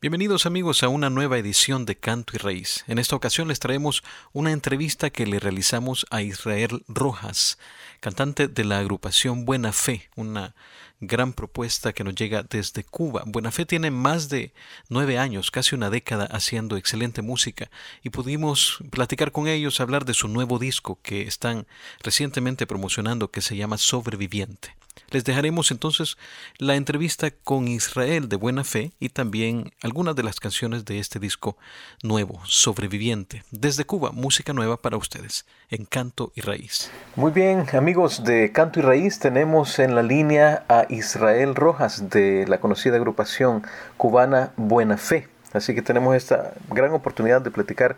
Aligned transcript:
Bienvenidos 0.00 0.46
amigos 0.46 0.84
a 0.84 0.88
una 0.88 1.10
nueva 1.10 1.38
edición 1.38 1.84
de 1.84 1.96
Canto 1.96 2.34
y 2.36 2.38
Raíz. 2.38 2.84
En 2.86 3.00
esta 3.00 3.16
ocasión 3.16 3.48
les 3.48 3.58
traemos 3.58 4.04
una 4.32 4.52
entrevista 4.52 5.10
que 5.10 5.26
le 5.26 5.40
realizamos 5.40 6.06
a 6.10 6.22
Israel 6.22 6.84
Rojas, 6.86 7.58
cantante 7.98 8.46
de 8.46 8.62
la 8.62 8.78
agrupación 8.78 9.44
Buena 9.44 9.72
Fe, 9.72 10.08
una 10.14 10.54
gran 11.00 11.32
propuesta 11.32 11.92
que 11.92 12.04
nos 12.04 12.14
llega 12.14 12.42
desde 12.42 12.84
Cuba. 12.84 13.22
Buena 13.26 13.50
Fe 13.50 13.66
tiene 13.66 13.90
más 13.90 14.28
de 14.28 14.52
nueve 14.88 15.18
años, 15.18 15.50
casi 15.50 15.74
una 15.74 15.90
década, 15.90 16.24
haciendo 16.26 16.76
excelente 16.76 17.22
música 17.22 17.70
y 18.02 18.10
pudimos 18.10 18.78
platicar 18.90 19.32
con 19.32 19.48
ellos, 19.48 19.80
hablar 19.80 20.04
de 20.04 20.14
su 20.14 20.28
nuevo 20.28 20.58
disco 20.58 20.98
que 21.02 21.22
están 21.22 21.66
recientemente 22.02 22.66
promocionando 22.66 23.30
que 23.30 23.42
se 23.42 23.56
llama 23.56 23.78
Sobreviviente. 23.78 24.74
Les 25.10 25.24
dejaremos 25.24 25.70
entonces 25.70 26.18
la 26.58 26.74
entrevista 26.74 27.30
con 27.30 27.66
Israel 27.66 28.28
de 28.28 28.36
Buena 28.36 28.62
Fe 28.62 28.92
y 29.00 29.08
también 29.08 29.72
algunas 29.82 30.14
de 30.16 30.22
las 30.22 30.38
canciones 30.38 30.84
de 30.84 30.98
este 30.98 31.18
disco 31.18 31.56
nuevo, 32.02 32.40
Sobreviviente. 32.44 33.42
Desde 33.50 33.86
Cuba, 33.86 34.10
música 34.12 34.52
nueva 34.52 34.76
para 34.76 34.98
ustedes, 34.98 35.46
en 35.70 35.86
Canto 35.86 36.32
y 36.34 36.42
Raíz. 36.42 36.90
Muy 37.16 37.32
bien, 37.32 37.64
amigos 37.72 38.22
de 38.22 38.52
Canto 38.52 38.80
y 38.80 38.82
Raíz, 38.82 39.18
tenemos 39.18 39.78
en 39.78 39.94
la 39.94 40.02
línea 40.02 40.66
a 40.68 40.86
Israel 40.88 41.54
Rojas 41.54 42.10
de 42.10 42.46
la 42.46 42.58
conocida 42.58 42.96
agrupación 42.96 43.62
cubana 43.96 44.52
Buena 44.56 44.96
Fe. 44.96 45.28
Así 45.54 45.74
que 45.74 45.80
tenemos 45.80 46.14
esta 46.14 46.52
gran 46.68 46.92
oportunidad 46.92 47.40
de 47.40 47.50
platicar 47.50 47.96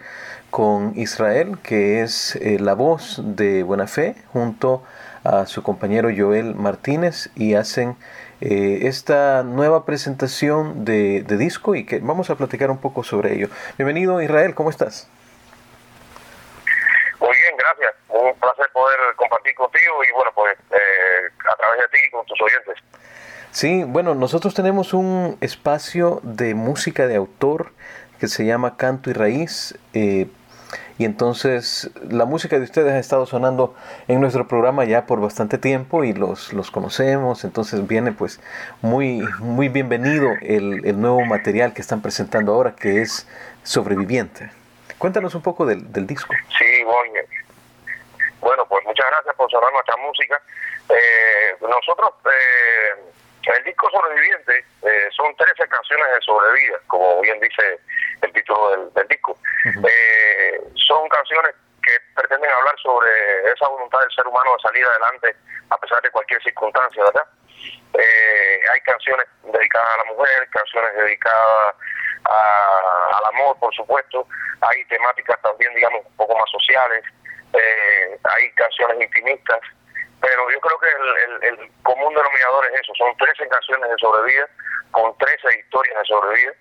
con 0.51 0.93
Israel, 0.97 1.59
que 1.63 2.03
es 2.03 2.37
eh, 2.37 2.59
la 2.61 2.75
voz 2.75 3.21
de 3.23 3.65
Buena 3.65 3.89
Fe, 3.89 4.15
junto 4.33 4.85
a 5.25 5.47
su 5.47 5.63
compañero 5.63 6.09
Joel 6.17 6.55
Martínez 6.55 7.31
y 7.35 7.55
hacen 7.55 7.97
eh, 8.41 8.87
esta 8.87 9.43
nueva 9.43 9.85
presentación 9.85 10.85
de, 10.85 11.23
disco 11.23 11.75
y 11.75 11.85
que 11.85 11.99
vamos 11.99 12.31
a 12.31 12.37
platicar 12.37 12.71
un 12.71 12.79
poco 12.79 13.03
sobre 13.05 13.35
ello. 13.35 13.49
Bienvenido 13.77 14.23
Israel, 14.23 14.55
¿cómo 14.55 14.71
estás? 14.71 15.11
Muy 17.19 17.37
bien, 17.37 17.55
gracias. 17.59 17.95
Un 18.09 18.35
placer 18.39 18.71
poder 18.73 18.99
compartir 19.17 19.55
contigo 19.55 20.05
y 20.09 20.13
bueno, 20.13 20.31
a 21.51 21.57
través 21.57 21.81
de 21.81 21.89
ti 21.89 21.99
y 22.07 22.11
con 22.11 22.25
tus 22.27 22.41
oyentes. 22.41 22.77
Sí, 23.51 23.83
bueno, 23.85 24.15
nosotros 24.15 24.55
tenemos 24.55 24.95
un 24.95 25.37
espacio 25.41 26.21
de 26.23 26.55
música 26.55 27.07
de 27.07 27.17
autor 27.17 27.73
que 28.21 28.29
se 28.29 28.45
llama 28.45 28.77
Canto 28.77 29.11
y 29.11 29.13
Raíz. 29.13 29.77
Eh, 29.93 30.29
y 30.99 31.05
entonces 31.05 31.91
la 32.09 32.27
música 32.27 32.59
de 32.59 32.65
ustedes 32.65 32.93
ha 32.93 32.99
estado 32.99 33.27
sonando 33.27 33.75
en 34.07 34.21
nuestro 34.21 34.47
programa 34.47 34.85
ya 34.85 35.07
por 35.07 35.21
bastante 35.21 35.57
tiempo 35.59 36.05
y 36.05 36.13
los, 36.13 36.53
los 36.53 36.71
conocemos, 36.71 37.43
entonces 37.45 37.87
viene 37.89 38.13
pues 38.13 38.39
muy, 38.83 39.27
muy 39.39 39.69
bienvenido 39.69 40.29
el, 40.43 40.85
el 40.85 41.01
nuevo 41.01 41.25
material 41.25 41.73
que 41.73 41.81
están 41.81 42.03
presentando 42.03 42.53
ahora 42.53 42.77
que 42.77 43.01
es 43.01 43.27
Sobreviviente. 43.63 44.51
Cuéntanos 44.99 45.35
un 45.35 45.43
poco 45.43 45.65
del, 45.65 45.91
del 45.91 46.07
disco. 46.07 46.35
Sí, 46.59 46.85
bueno, 46.85 47.15
bueno, 48.43 48.67
pues 48.69 48.85
muchas 48.87 49.07
gracias 49.11 49.35
por 49.37 49.51
sonar 49.51 49.73
nuestra 49.73 49.97
música. 49.97 50.41
Eh, 50.91 51.57
nosotros, 51.61 52.11
eh, 52.27 53.11
el 53.47 53.65
disco 53.65 53.89
Sobreviviente 53.91 54.65
eh, 54.83 55.09
son 55.17 55.35
13 55.37 55.69
canciones 55.69 56.07
de 56.15 56.21
sobrevida, 56.21 56.79
como 56.87 57.21
bien 57.21 57.41
dice 57.41 57.81
el 58.23 58.33
título 58.33 58.91
del, 58.95 59.09
disco. 59.09 59.37
eh, 59.65 60.61
son 60.75 61.09
canciones 61.09 61.55
que 61.83 61.97
pretenden 62.15 62.51
hablar 62.51 62.75
sobre 62.83 63.11
esa 63.53 63.69
voluntad 63.69 64.01
del 64.01 64.13
ser 64.13 64.27
humano 64.27 64.51
de 64.57 64.63
salir 64.63 64.85
adelante 64.85 65.37
a 65.71 65.79
pesar 65.79 66.03
de 66.03 66.11
cualquier 66.11 66.43
circunstancia, 66.43 67.03
¿verdad? 67.05 67.27
Eh, 67.95 68.61
hay 68.73 68.81
canciones 68.81 69.27
dedicadas 69.43 69.95
a 69.95 70.05
la 70.05 70.13
mujer, 70.13 70.49
canciones 70.51 70.95
dedicadas 70.95 71.75
al 72.25 73.25
amor, 73.35 73.59
por 73.59 73.75
supuesto, 73.75 74.27
hay 74.61 74.85
temáticas 74.85 75.41
también, 75.43 75.75
digamos, 75.75 76.05
un 76.05 76.17
poco 76.17 76.37
más 76.37 76.51
sociales, 76.51 77.03
eh, 77.55 78.19
hay 78.25 78.53
canciones 78.53 79.01
intimistas, 79.01 79.61
pero 80.21 80.51
yo 80.51 80.61
creo 80.61 80.79
que 80.79 80.89
el, 80.89 81.59
el, 81.59 81.73
común 81.83 82.15
denominador 82.15 82.67
es 82.67 82.81
eso, 82.81 82.93
son 82.97 83.17
13 83.17 83.49
canciones 83.49 83.91
de 83.91 83.97
sobrevida, 83.99 84.49
con 84.91 85.17
13 85.17 85.59
historias 85.59 85.99
de 85.99 86.05
sobrevida, 86.05 86.53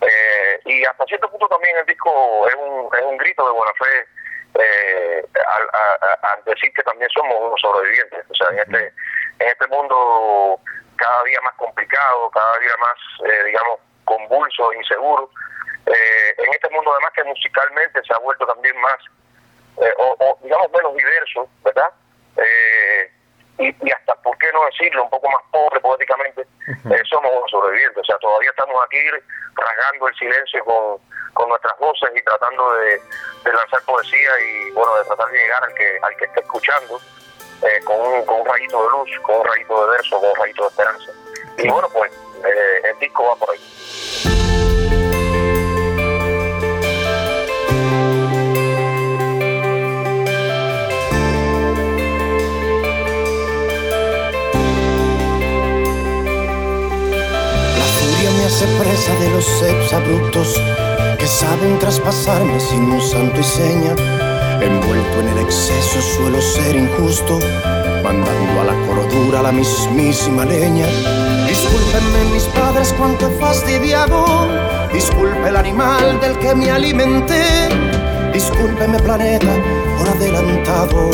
eh, 0.00 0.60
y 0.64 0.84
hasta 0.84 1.04
cierto 1.06 1.30
punto 1.30 1.46
también 1.48 1.76
el 1.76 1.86
disco 1.86 2.46
es 2.48 2.54
un, 2.56 2.88
es 2.98 3.02
un 3.02 3.16
grito 3.16 3.46
de 3.46 3.52
buena 3.52 3.72
fe 3.74 4.08
eh, 4.58 5.24
al, 5.48 6.44
decir 6.44 6.72
que 6.74 6.82
también 6.82 7.08
somos 7.10 7.36
unos 7.40 7.60
sobrevivientes. 7.60 8.24
O 8.30 8.34
sea, 8.34 8.48
en 8.50 8.58
este, 8.58 8.92
en 9.38 9.48
este 9.48 9.66
mundo 9.68 10.60
cada 10.96 11.22
día 11.24 11.38
más 11.42 11.54
complicado, 11.54 12.30
cada 12.30 12.58
día 12.58 12.74
más, 12.80 13.30
eh, 13.30 13.44
digamos, 13.44 13.80
convulso, 14.04 14.72
inseguro, 14.74 15.30
eh, 15.86 16.34
en 16.38 16.52
este 16.52 16.70
mundo 16.70 16.92
además 16.92 17.12
que 17.14 17.24
musicalmente 17.24 18.00
se 18.02 18.14
ha 18.14 18.18
vuelto 18.18 18.46
también 18.46 18.78
más, 18.80 18.96
o, 19.98 20.16
o, 20.18 20.38
digamos, 20.42 20.70
menos 20.72 20.96
diverso, 20.96 21.48
¿verdad? 21.62 21.90
Eh, 22.36 22.95
y, 23.58 23.68
y, 23.68 23.90
hasta, 23.90 24.14
¿por 24.22 24.36
qué 24.38 24.46
no 24.52 24.64
decirlo? 24.66 25.04
Un 25.04 25.10
poco 25.10 25.28
más 25.30 25.42
pobre 25.50 25.80
poéticamente, 25.80 26.42
eh, 26.42 27.02
somos 27.08 27.30
unos 27.32 27.50
sobrevivientes. 27.50 28.02
O 28.02 28.04
sea, 28.04 28.18
todavía 28.18 28.50
estamos 28.50 28.76
aquí 28.84 28.98
rasgando 29.54 30.08
el 30.08 30.14
silencio 30.16 30.64
con, 30.64 30.98
con 31.34 31.48
nuestras 31.48 31.78
voces 31.78 32.10
y 32.14 32.22
tratando 32.22 32.74
de, 32.74 33.00
de, 33.44 33.52
lanzar 33.52 33.82
poesía 33.82 34.30
y, 34.40 34.70
bueno, 34.72 34.96
de 34.96 35.04
tratar 35.04 35.28
de 35.30 35.38
llegar 35.38 35.64
al 35.64 35.74
que, 35.74 35.98
al 36.02 36.16
que 36.16 36.24
esté 36.26 36.40
escuchando 36.40 37.00
eh, 37.62 37.80
con, 37.84 38.00
un, 38.00 38.24
con 38.26 38.40
un 38.40 38.46
rayito 38.46 38.82
de 38.82 38.90
luz, 38.90 39.10
con 39.22 39.36
un 39.40 39.46
rayito 39.46 39.86
de 39.86 39.90
verso, 39.96 40.20
con 40.20 40.30
un 40.30 40.36
rayito 40.36 40.62
de 40.62 40.68
esperanza. 40.68 41.12
Y 41.58 41.68
bueno, 41.68 41.88
pues 41.92 42.12
eh, 42.44 42.80
el 42.84 42.98
disco 42.98 43.24
va 43.24 43.36
por 43.36 43.50
ahí. 43.50 45.05
Se 58.48 58.66
presa 58.78 59.12
de 59.16 59.30
los 59.30 59.44
sex 59.44 59.92
abruptos 59.92 60.60
que 61.18 61.26
saben 61.26 61.78
traspasarme 61.80 62.60
sin 62.60 62.90
un 62.90 63.00
santo 63.00 63.40
y 63.40 63.44
seña. 63.44 63.94
Envuelto 64.60 65.20
en 65.20 65.28
el 65.28 65.38
exceso 65.38 66.00
suelo 66.00 66.40
ser 66.40 66.76
injusto, 66.76 67.40
mandando 68.04 68.60
a 68.60 68.64
la 68.64 68.86
cordura 68.86 69.42
la 69.42 69.52
mismísima 69.52 70.44
leña. 70.44 70.86
Discúlpenme 71.48 72.32
mis 72.32 72.44
padres 72.44 72.94
cuánto 72.96 73.30
fastidiado, 73.40 74.48
disculpe 74.92 75.48
el 75.48 75.56
animal 75.56 76.20
del 76.20 76.38
que 76.38 76.54
me 76.54 76.70
alimenté, 76.70 77.68
discúlpeme 78.32 78.98
planeta 79.00 79.52
por 79.98 80.08
adelantado, 80.08 81.10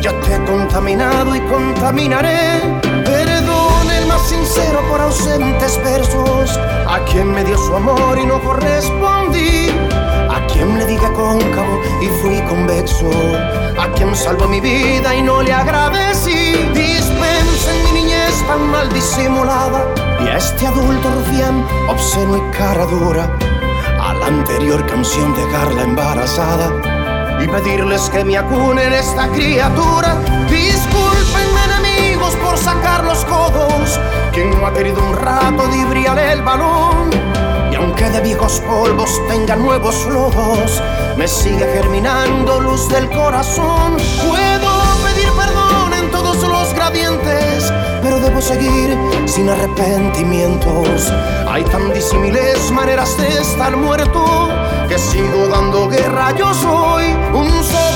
ya 0.00 0.12
te 0.22 0.34
he 0.34 0.44
contaminado 0.44 1.36
y 1.36 1.40
contaminaré 1.40 2.93
sincero 4.24 4.80
por 4.88 5.00
ausentes 5.00 5.78
versos. 5.84 6.58
A 6.88 6.98
quien 7.04 7.32
me 7.32 7.44
dio 7.44 7.58
su 7.58 7.74
amor 7.76 8.18
y 8.18 8.26
no 8.26 8.40
correspondí. 8.40 9.68
A 10.30 10.46
quien 10.46 10.78
le 10.78 10.86
dije 10.86 11.06
cóncavo 11.12 11.80
y 12.00 12.06
fui 12.20 12.40
convexo. 12.42 13.10
A 13.78 13.88
quien 13.94 14.14
salvó 14.16 14.48
mi 14.48 14.60
vida 14.60 15.14
y 15.14 15.22
no 15.22 15.42
le 15.42 15.52
agradecí. 15.52 16.54
Dispensen 16.74 17.84
mi 17.84 18.00
niñez 18.00 18.34
tan 18.46 18.70
mal 18.70 18.88
disimulada. 18.92 19.84
Y 20.24 20.28
a 20.28 20.38
este 20.38 20.66
adulto 20.66 21.10
rufián, 21.10 21.66
obsceno 21.88 22.36
y 22.38 22.56
cara 22.56 22.86
dura. 22.86 23.30
A 24.00 24.14
la 24.14 24.26
anterior 24.26 24.86
canción 24.86 25.34
dejarla 25.34 25.82
embarazada. 25.82 26.70
Y 27.42 27.48
pedirles 27.48 28.08
que 28.10 28.24
me 28.24 28.38
acunen 28.38 28.92
esta 28.92 29.28
criatura. 29.28 30.16
Enemigos 30.48 31.13
por 32.54 32.62
sacar 32.62 33.02
los 33.02 33.24
codos 33.24 33.98
quien 34.32 34.50
no 34.50 34.64
ha 34.66 34.72
querido 34.72 35.02
un 35.02 35.16
rato 35.16 35.66
de 35.66 35.84
briar 35.86 36.16
el 36.18 36.40
balón. 36.42 37.10
Y 37.72 37.74
aunque 37.74 38.08
de 38.10 38.20
viejos 38.20 38.60
polvos 38.60 39.10
tenga 39.28 39.56
nuevos 39.56 40.06
lodos, 40.06 40.80
me 41.16 41.26
sigue 41.26 41.66
germinando 41.74 42.60
luz 42.60 42.88
del 42.88 43.10
corazón. 43.10 43.96
Puedo 44.28 44.70
pedir 45.04 45.28
perdón 45.36 45.94
en 45.94 46.10
todos 46.12 46.36
los 46.42 46.72
gradientes, 46.74 47.72
pero 48.02 48.20
debo 48.20 48.40
seguir 48.40 48.96
sin 49.26 49.48
arrepentimientos. 49.48 51.12
Hay 51.48 51.64
tan 51.64 51.92
disímiles 51.92 52.70
maneras 52.70 53.16
de 53.16 53.28
estar 53.40 53.76
muerto 53.76 54.48
que 54.88 54.96
sigo 54.96 55.48
dando 55.48 55.88
guerra. 55.88 56.30
Yo 56.36 56.54
soy 56.54 57.04
un 57.32 57.50
sobreviviente. 57.50 57.93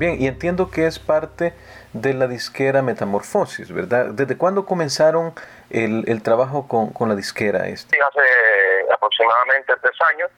Bien. 0.00 0.20
Y 0.20 0.26
entiendo 0.26 0.70
que 0.70 0.86
es 0.86 0.98
parte 0.98 1.54
de 1.92 2.14
la 2.14 2.26
disquera 2.26 2.82
Metamorfosis, 2.82 3.72
¿verdad? 3.72 4.06
¿Desde 4.06 4.36
cuándo 4.36 4.66
comenzaron 4.66 5.32
el, 5.70 6.04
el 6.08 6.22
trabajo 6.24 6.66
con, 6.66 6.92
con, 6.92 7.08
la 7.08 7.14
disquera? 7.14 7.68
Este? 7.68 7.96
Hace 8.02 8.92
aproximadamente 8.92 9.72
tres 9.80 9.96
años, 10.12 10.30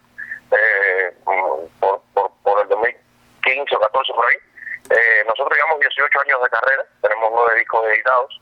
eh, 0.50 1.16
por, 1.24 2.02
por, 2.12 2.30
por, 2.42 2.62
el 2.62 2.68
2015 2.68 3.76
o 3.76 3.80
14 3.80 4.12
por 4.12 4.26
ahí. 4.26 4.36
Eh, 4.90 5.24
nosotros 5.26 5.56
llevamos 5.56 5.80
18 5.80 6.20
años 6.20 6.42
de 6.42 6.50
carrera, 6.50 6.84
tenemos 7.00 7.30
nueve 7.32 7.58
discos 7.60 7.86
editados 7.86 8.41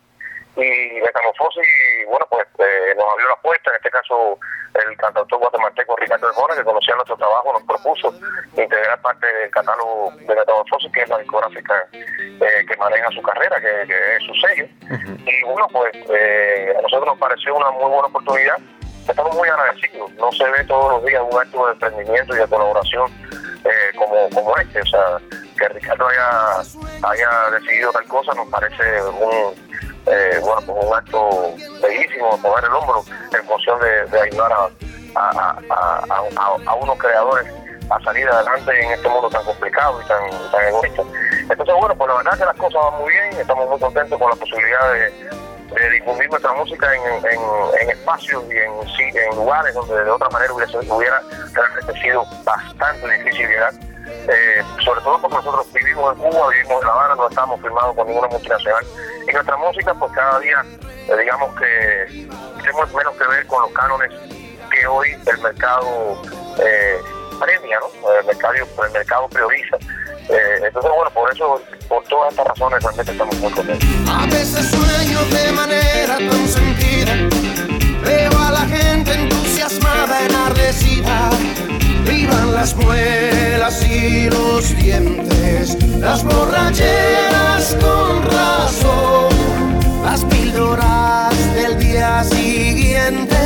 y 0.57 1.01
Metamorfosis, 1.01 2.07
bueno, 2.09 2.27
pues 2.31 2.47
eh, 2.59 2.95
nos 2.97 3.07
abrió 3.13 3.29
la 3.29 3.37
puerta, 3.37 3.71
en 3.71 3.77
este 3.77 3.91
caso 3.91 4.39
el 4.75 4.97
cantautor 4.97 5.39
guatemalteco 5.39 5.97
Ricardo 5.97 6.31
Hermona, 6.31 6.55
que 6.55 6.65
conocía 6.65 6.95
nuestro 6.95 7.17
trabajo, 7.17 7.53
nos 7.53 7.63
propuso 7.65 8.15
integrar 8.57 9.01
parte 9.01 9.27
del 9.27 9.51
catálogo 9.51 10.13
de 10.17 10.35
Metamorfosis, 10.35 10.93
que 10.93 11.03
es 11.03 11.09
la 11.09 11.19
discográfica 11.19 11.89
eh, 11.93 12.65
que 12.69 12.77
maneja 12.77 13.09
su 13.11 13.23
carrera, 13.23 13.61
que, 13.61 14.17
es 14.17 14.23
su 14.25 14.35
sello. 14.35 14.67
Y 15.27 15.45
bueno, 15.45 15.67
pues 15.73 15.91
eh, 16.11 16.75
a 16.79 16.83
nosotros 16.83 17.07
nos 17.07 17.19
pareció 17.19 17.57
una 17.57 17.71
muy 17.71 17.91
buena 17.91 18.09
oportunidad. 18.09 18.57
Estamos 19.09 19.35
muy 19.35 19.49
agradecidos. 19.49 20.11
No 20.13 20.31
se 20.33 20.45
ve 20.45 20.65
todos 20.65 20.93
los 20.93 21.05
días 21.05 21.23
un 21.29 21.39
acto 21.39 21.67
de 21.67 21.73
emprendimiento 21.73 22.35
y 22.35 22.39
de 22.39 22.47
colaboración 22.47 23.11
eh, 23.65 23.97
como, 23.97 24.31
como 24.31 24.57
este. 24.57 24.81
O 24.81 24.87
sea, 24.87 25.19
que 25.59 25.69
Ricardo 25.69 26.07
haya, 26.09 26.61
haya 27.03 27.51
decidido 27.59 27.93
tal 27.93 28.05
cosa 28.07 28.33
nos 28.35 28.49
parece 28.49 29.03
un 29.03 29.70
eh, 30.11 30.41
bueno, 30.43 30.61
pues 30.67 30.85
un 30.85 30.95
acto 30.95 31.55
bellísimo, 31.83 32.39
poner 32.43 32.65
el 32.65 32.75
hombro 32.75 33.05
en 33.33 33.45
función 33.45 33.79
de, 33.81 34.21
ayudar 34.21 34.53
a, 34.53 34.69
a, 35.71 36.75
unos 36.75 36.99
creadores 36.99 37.47
a 37.91 38.01
salir 38.01 38.29
adelante 38.29 38.81
en 38.81 38.93
este 38.93 39.09
mundo 39.09 39.29
tan 39.31 39.45
complicado 39.45 40.01
y 40.01 40.07
tan, 40.07 40.51
tan 40.51 40.67
egoísta. 40.67 41.03
Entonces, 41.43 41.75
bueno, 41.79 41.95
pues 41.97 42.09
la 42.09 42.17
verdad 42.17 42.39
que 42.39 42.45
las 42.45 42.57
cosas 42.57 42.81
van 42.91 43.01
muy 43.01 43.13
bien, 43.13 43.41
estamos 43.41 43.69
muy 43.69 43.79
contentos 43.79 44.19
con 44.19 44.31
la 44.31 44.37
posibilidad 44.37 44.93
de, 44.93 45.41
difundir 45.93 46.29
nuestra 46.29 46.53
música 46.55 46.89
en, 46.93 47.91
espacios 47.91 48.43
y 48.49 48.57
en, 48.57 48.73
en 49.17 49.37
lugares 49.37 49.73
donde 49.73 50.03
de 50.03 50.11
otra 50.11 50.29
manera 50.31 50.53
hubiera, 50.53 50.79
hubiera 50.93 51.23
sido 52.03 52.25
bastante 52.45 53.09
difícil 53.09 53.49
llegar. 53.49 53.73
Eh, 54.29 54.63
sobre 54.85 55.01
todo 55.01 55.21
porque 55.21 55.37
nosotros 55.37 55.73
vivimos 55.73 56.17
en 56.17 56.23
Cuba, 56.23 56.49
vivimos 56.49 56.83
en 56.83 56.87
La 56.87 56.93
Habana, 56.93 57.15
no 57.15 57.29
estamos 57.29 57.61
firmados 57.61 57.95
con 57.97 58.07
ninguna 58.07 58.29
multinacional. 58.29 58.85
Y 59.29 59.33
nuestra 59.33 59.57
música, 59.57 59.95
pues 59.95 60.13
cada 60.13 60.39
día, 60.41 60.65
eh, 61.09 61.17
digamos 61.19 61.55
que 61.57 62.29
tenemos 62.63 62.95
menos 62.95 63.17
que 63.17 63.27
ver 63.27 63.47
con 63.47 63.63
los 63.63 63.73
cánones 63.73 64.11
que 64.71 64.87
hoy 64.87 65.09
el 65.27 65.39
mercado 65.39 66.23
eh, 66.59 66.99
premia, 67.39 67.79
¿no? 67.81 68.11
El 68.13 68.27
mercado, 68.27 68.55
el 68.55 68.93
mercado 68.93 69.29
prioriza. 69.29 69.77
entonces, 70.29 70.91
bueno, 70.95 71.11
por 71.13 71.33
eso, 71.33 71.61
por 71.89 72.05
todas 72.05 72.31
estas 72.31 72.47
razones, 72.47 72.83
realmente 72.83 73.13
estamos 73.13 73.37
muy 73.39 73.53
contentos. 73.53 73.89
A 74.09 74.27
veces 74.27 74.71
sueño 74.71 75.25
de 75.25 75.53
manera 75.53 76.17
tan 76.17 76.49
sentida, 76.49 77.15
veo 78.05 78.39
a 78.39 78.51
la 78.53 78.67
gente 78.67 79.15
entusiasmada, 79.15 80.21
enardecida 80.27 81.31
vivan 82.11 82.53
las 82.53 82.75
muelas 82.77 83.85
y 83.85 84.29
los 84.31 84.77
dientes, 84.77 85.77
las 85.99 86.25
borracheras 86.25 87.77
con 87.81 88.23
razón, 88.25 88.90
píldoras 90.71 91.55
del 91.55 91.79
día 91.79 92.23
siguiente, 92.25 93.37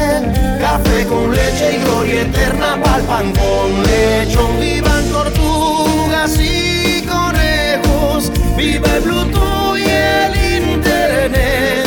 café 0.61 1.07
con 1.07 1.35
leche 1.35 1.77
y 1.77 1.85
gloria 1.85 2.23
eterna 2.23 2.81
pa'l 2.83 3.03
pan 3.03 3.33
con 3.33 3.83
lechón, 3.83 4.61
vivan 4.61 5.05
tortugas 5.11 6.39
y 6.39 7.03
conejos, 7.03 8.31
viva 8.57 8.97
el 8.97 9.03
Bluetooth 9.03 9.79
y 9.79 9.89
el 9.89 10.63
internet, 10.63 11.87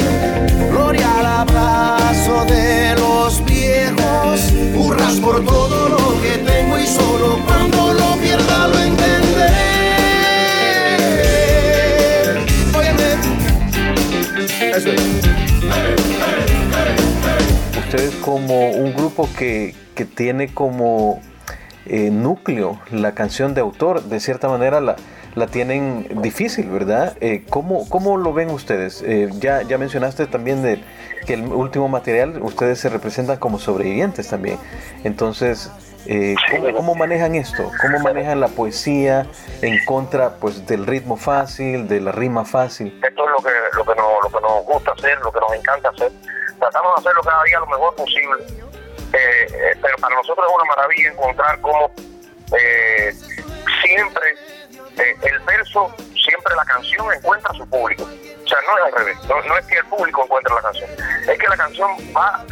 gloria 0.71 1.19
al 1.19 1.25
abrazo 1.25 2.45
de 2.45 2.95
los 2.95 3.43
viejos, 3.45 4.51
hurras 4.75 5.15
por 5.19 5.43
todo 5.45 5.86
como 18.27 18.71
un 18.71 18.93
grupo 18.93 19.29
que, 19.39 19.73
que 19.95 20.03
tiene 20.03 20.53
como 20.53 21.21
eh, 21.85 22.09
núcleo 22.09 22.77
la 22.91 23.13
canción 23.13 23.53
de 23.53 23.61
autor, 23.61 24.03
de 24.03 24.19
cierta 24.19 24.49
manera 24.49 24.81
la, 24.81 24.97
la 25.35 25.47
tienen 25.47 26.21
difícil, 26.21 26.69
¿verdad? 26.69 27.15
Eh, 27.21 27.45
¿cómo, 27.49 27.87
¿cómo, 27.87 28.17
lo 28.17 28.33
ven 28.33 28.49
ustedes? 28.49 29.01
Eh, 29.01 29.29
ya, 29.39 29.61
ya 29.61 29.77
mencionaste 29.77 30.27
también 30.27 30.61
de, 30.61 30.83
que 31.25 31.35
el 31.35 31.43
último 31.43 31.87
material, 31.87 32.41
ustedes 32.41 32.81
se 32.81 32.89
representan 32.89 33.37
como 33.37 33.59
sobrevivientes 33.59 34.27
también. 34.27 34.59
Entonces, 35.05 35.71
eh, 36.05 36.35
¿cómo, 36.75 36.95
manejan 36.95 37.33
esto? 37.33 37.71
¿Cómo 37.81 37.99
manejan 37.99 38.41
la 38.41 38.49
poesía 38.49 39.25
en 39.61 39.85
contra 39.85 40.31
pues 40.31 40.67
del 40.67 40.85
ritmo 40.85 41.15
fácil, 41.15 41.87
de 41.87 42.01
la 42.01 42.11
rima 42.11 42.43
fácil? 42.43 42.99
Esto 43.01 43.23
es 43.23 43.31
lo 43.31 43.37
que, 43.37 43.51
lo 43.77 43.85
que, 43.85 43.95
nos, 44.01 44.09
lo 44.21 44.37
que 44.37 44.45
nos 44.45 44.65
gusta 44.65 44.91
hacer, 44.91 45.17
lo 45.19 45.31
que 45.31 45.39
nos 45.39 45.53
encanta 45.53 45.89
hacer. 45.91 46.11
Tratamos 46.59 46.95
de 46.95 46.99
hacerlo 47.01 47.21
cada 47.23 47.43
día 47.43 47.59
lo 47.59 47.67
mejor 47.67 47.95
posible. 47.95 48.43
Eh, 49.13 49.47
eh, 49.49 49.77
pero 49.81 49.95
para 49.97 50.15
nosotros 50.15 50.45
es 50.47 50.55
una 50.55 50.75
maravilla 50.75 51.11
encontrar 51.11 51.61
cómo 51.61 51.91
siempre 53.81 54.35
el 54.97 55.39
verso, 55.39 55.93
siempre 55.97 56.55
la 56.55 56.65
canción 56.65 57.13
encuentra 57.13 57.53
su 57.53 57.67
público. 57.69 58.03
O 58.03 58.49
sea, 58.49 58.59
no 58.61 58.77
es 58.77 58.85
al 58.85 58.99
revés, 58.99 59.17
no, 59.27 59.57
es 59.57 59.65
que 59.65 59.77
el 59.77 59.85
público 59.87 60.23
encuentre 60.23 60.53
la 60.55 60.61
canción, 60.61 60.89
es 61.27 61.37
que 61.37 61.47
la 61.49 61.57
canción 61.57 61.91
va 62.15 62.45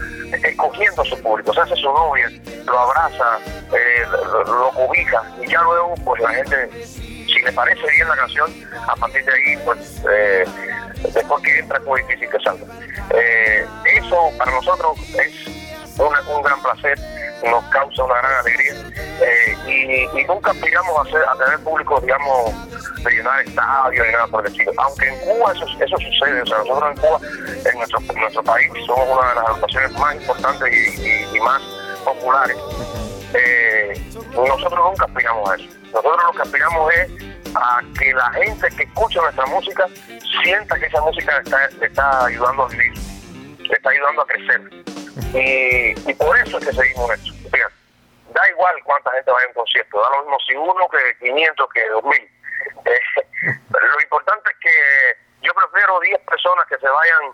escogiendo 0.44 1.02
a 1.02 1.06
su 1.06 1.22
público, 1.22 1.54
se 1.54 1.62
hace 1.62 1.75
su 1.78 1.88
novia, 1.88 2.30
lo 2.66 2.80
abraza, 2.80 3.40
eh, 3.72 4.06
lo, 4.46 4.72
cobija 4.72 5.24
y 5.42 5.50
ya 5.50 5.62
luego 5.62 5.96
pues 6.04 6.22
la 6.22 6.30
gente, 6.31 6.84
si 6.84 7.40
le 7.42 7.52
parece 7.54 7.90
bien 7.92 8.10
la 8.10 8.16
canción, 8.18 8.52
a 8.88 8.96
partir 8.98 9.24
de 9.24 9.34
ahí 9.34 9.57
pues 9.63 10.04
eh, 10.12 10.46
después 11.01 11.44
que 11.44 11.59
entra 11.59 11.77
es 11.77 11.83
muy 11.86 12.01
difícil 12.03 12.30
que 12.30 12.39
salga. 12.39 12.65
Eh, 13.12 13.65
eso 13.95 14.31
para 14.38 14.51
nosotros 14.51 14.97
es 15.19 15.56
un 16.00 16.42
gran 16.44 16.62
placer, 16.62 17.00
nos 17.44 17.63
causa 17.65 18.03
una 18.03 18.15
gran 18.15 18.36
alegría 18.36 18.74
y, 19.68 20.25
nunca 20.28 20.52
aspiramos 20.52 20.97
a, 20.97 21.02
hacer, 21.02 21.21
a 21.23 21.44
tener 21.44 21.59
público, 21.59 21.99
digamos, 22.02 22.54
de 23.04 23.11
llenar 23.11 23.42
estadios 23.42 24.07
y 24.07 24.11
nada 24.11 24.28
por 24.28 24.45
el 24.45 24.52
estilo. 24.52 24.71
Aunque 24.78 25.07
en 25.07 25.19
Cuba 25.19 25.54
eso, 25.54 25.66
eso 25.80 25.97
sucede, 25.97 26.42
o 26.42 26.45
sea, 26.45 26.57
nosotros 26.59 26.92
en 26.92 27.02
Cuba, 27.02 27.19
en 27.71 27.78
nuestro, 27.78 27.99
nuestro 27.99 28.44
país, 28.44 28.71
somos 28.85 29.07
una 29.07 29.30
de 29.30 29.35
las 29.35 29.45
agrupaciones 29.45 29.92
más 29.94 30.16
importantes 30.16 30.99
y, 31.33 31.40
más 31.40 31.61
populares. 32.04 32.57
Eh, 33.33 34.11
nosotros 34.33 34.80
nunca 34.80 35.06
aspiramos 35.06 35.49
a 35.49 35.56
eso. 35.56 35.66
Nosotros 35.94 36.23
lo 36.25 36.31
que 36.33 36.42
aspiramos 36.42 36.94
es 36.94 37.34
a 37.56 37.81
que 37.97 38.14
la 38.14 38.31
gente 38.33 38.68
que 38.76 38.83
escucha 38.83 39.21
nuestra 39.21 39.45
música 39.47 39.88
sienta 40.44 40.78
que 40.80 40.85
esa 40.85 41.02
música 41.02 41.38
está, 41.44 41.68
le 41.69 41.88
está 41.88 42.26
ayudando 42.26 42.64
a 42.64 42.68
vivir, 42.68 42.94
le 43.59 43.74
está 43.74 43.90
ayudando 43.90 44.21
a 44.21 44.28
crecer. 44.28 44.62
Y, 45.33 46.09
y 46.09 46.14
por 46.16 46.38
eso 46.38 46.57
es 46.57 46.66
que 46.68 46.74
seguimos 46.74 47.12
esto. 47.12 47.31
da 48.33 48.50
igual 48.50 48.76
cuánta 48.83 49.12
gente 49.12 49.31
vaya 49.31 49.45
a 49.45 49.50
un 49.50 49.54
concierto, 49.54 50.02
da 50.02 50.09
lo 50.09 50.24
mismo 50.24 50.38
si 50.47 50.56
uno 50.56 50.88
que 50.90 51.26
500 51.26 51.69
que 51.74 51.90
2000. 51.90 52.30
Eh, 52.85 53.00
lo 53.69 54.02
importante 54.02 54.50
es 54.50 54.57
que 54.57 55.18
yo 55.42 55.54
prefiero 55.54 56.00
10 56.00 56.19
personas 56.21 56.66
que 56.68 56.78
se 56.78 56.88
vayan 56.88 57.33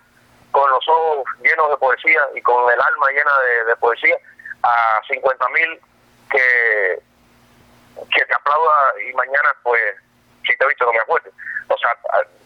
con 0.52 0.70
los 0.70 0.88
ojos 0.88 1.24
llenos 1.42 1.70
de 1.70 1.78
poesía 1.78 2.22
y 2.36 2.42
con 2.42 2.72
el 2.72 2.82
alma 2.82 3.08
llena 3.12 3.32
de, 3.68 3.76
poesía 3.78 4.18
a 4.64 5.02
50 5.08 5.50
mil 5.50 5.80
que, 6.30 7.00
que 8.14 8.26
te 8.26 8.34
aplauda 8.34 8.94
y 9.08 9.14
mañana 9.14 9.56
pues 9.64 9.96
si 10.46 10.56
te 10.56 10.66
he 10.66 10.68
visto 10.68 10.86
no 10.86 10.94
me 10.94 11.00
acuerdo. 11.00 11.30
O 11.68 11.78
sea, 11.78 11.96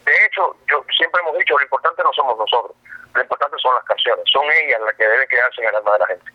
de 0.04 0.24
hecho, 0.24 0.56
yo 0.68 0.84
siempre 0.96 1.20
hemos 1.22 1.36
dicho, 1.38 1.58
lo 1.58 1.64
importante 1.64 2.02
no 2.02 2.12
somos 2.12 2.38
nosotros, 2.38 2.76
lo 3.14 3.20
importante 3.20 3.56
son 3.58 3.74
las 3.74 3.84
canciones, 3.84 4.24
son 4.30 4.44
ellas 4.64 4.80
las 4.80 4.94
que 4.94 5.08
deben 5.08 5.28
quedarse 5.28 5.62
en 5.62 5.68
el 5.68 5.76
alma 5.76 5.92
de 5.92 5.98
la 5.98 6.06
gente. 6.06 6.30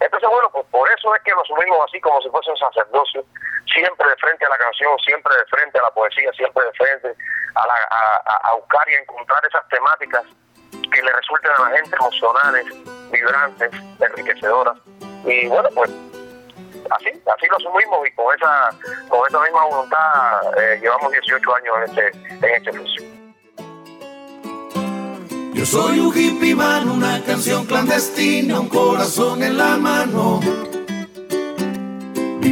Entonces, 0.00 0.28
bueno, 0.28 0.50
pues 0.50 0.66
por 0.70 0.90
eso 0.90 1.14
es 1.14 1.22
que 1.22 1.32
nos 1.32 1.46
subimos 1.46 1.78
así 1.88 2.00
como 2.00 2.20
si 2.20 2.28
fuese 2.28 2.50
un 2.50 2.58
sacerdocio, 2.58 3.24
siempre 3.72 4.08
de 4.08 4.16
frente 4.16 4.44
a 4.44 4.48
la 4.50 4.58
canción, 4.58 4.98
siempre 4.98 5.34
de 5.36 5.44
frente 5.46 5.78
a 5.78 5.82
la 5.82 5.90
poesía, 5.90 6.32
siempre 6.32 6.64
de 6.64 6.72
frente 6.72 7.14
a, 7.54 7.66
la, 7.66 8.22
a, 8.42 8.54
buscar 8.54 8.88
y 8.90 8.94
encontrar 8.94 9.40
esas 9.46 9.66
temáticas 9.68 10.24
que 10.92 11.02
le 11.02 11.12
resulten 11.12 11.50
a 11.52 11.70
la 11.70 11.76
gente 11.78 11.96
emocionales, 11.96 12.66
vibrantes, 13.10 13.70
enriquecedoras. 14.00 14.76
Y 15.24 15.46
bueno, 15.48 15.68
pues 15.74 15.90
así, 16.90 17.08
así 17.08 17.46
lo 17.50 17.56
asumimos 17.56 18.06
y 18.06 18.12
con 18.12 18.34
esa, 18.34 18.70
con 19.08 19.26
esa 19.26 19.40
misma 19.40 19.64
voluntad 19.64 20.58
eh, 20.58 20.78
llevamos 20.80 21.12
18 21.12 21.54
años 21.54 21.74
en 21.76 21.82
este, 21.90 22.46
en 22.46 22.54
este 22.54 22.70
oficio. 22.70 23.02
Yo 25.54 25.64
soy 25.66 26.00
un 26.00 26.16
hippie 26.16 26.54
man, 26.54 26.88
una 26.88 27.22
canción 27.22 27.64
clandestina, 27.66 28.60
un 28.60 28.68
corazón 28.68 29.42
en 29.42 29.56
la 29.56 29.76
mano 29.76 30.40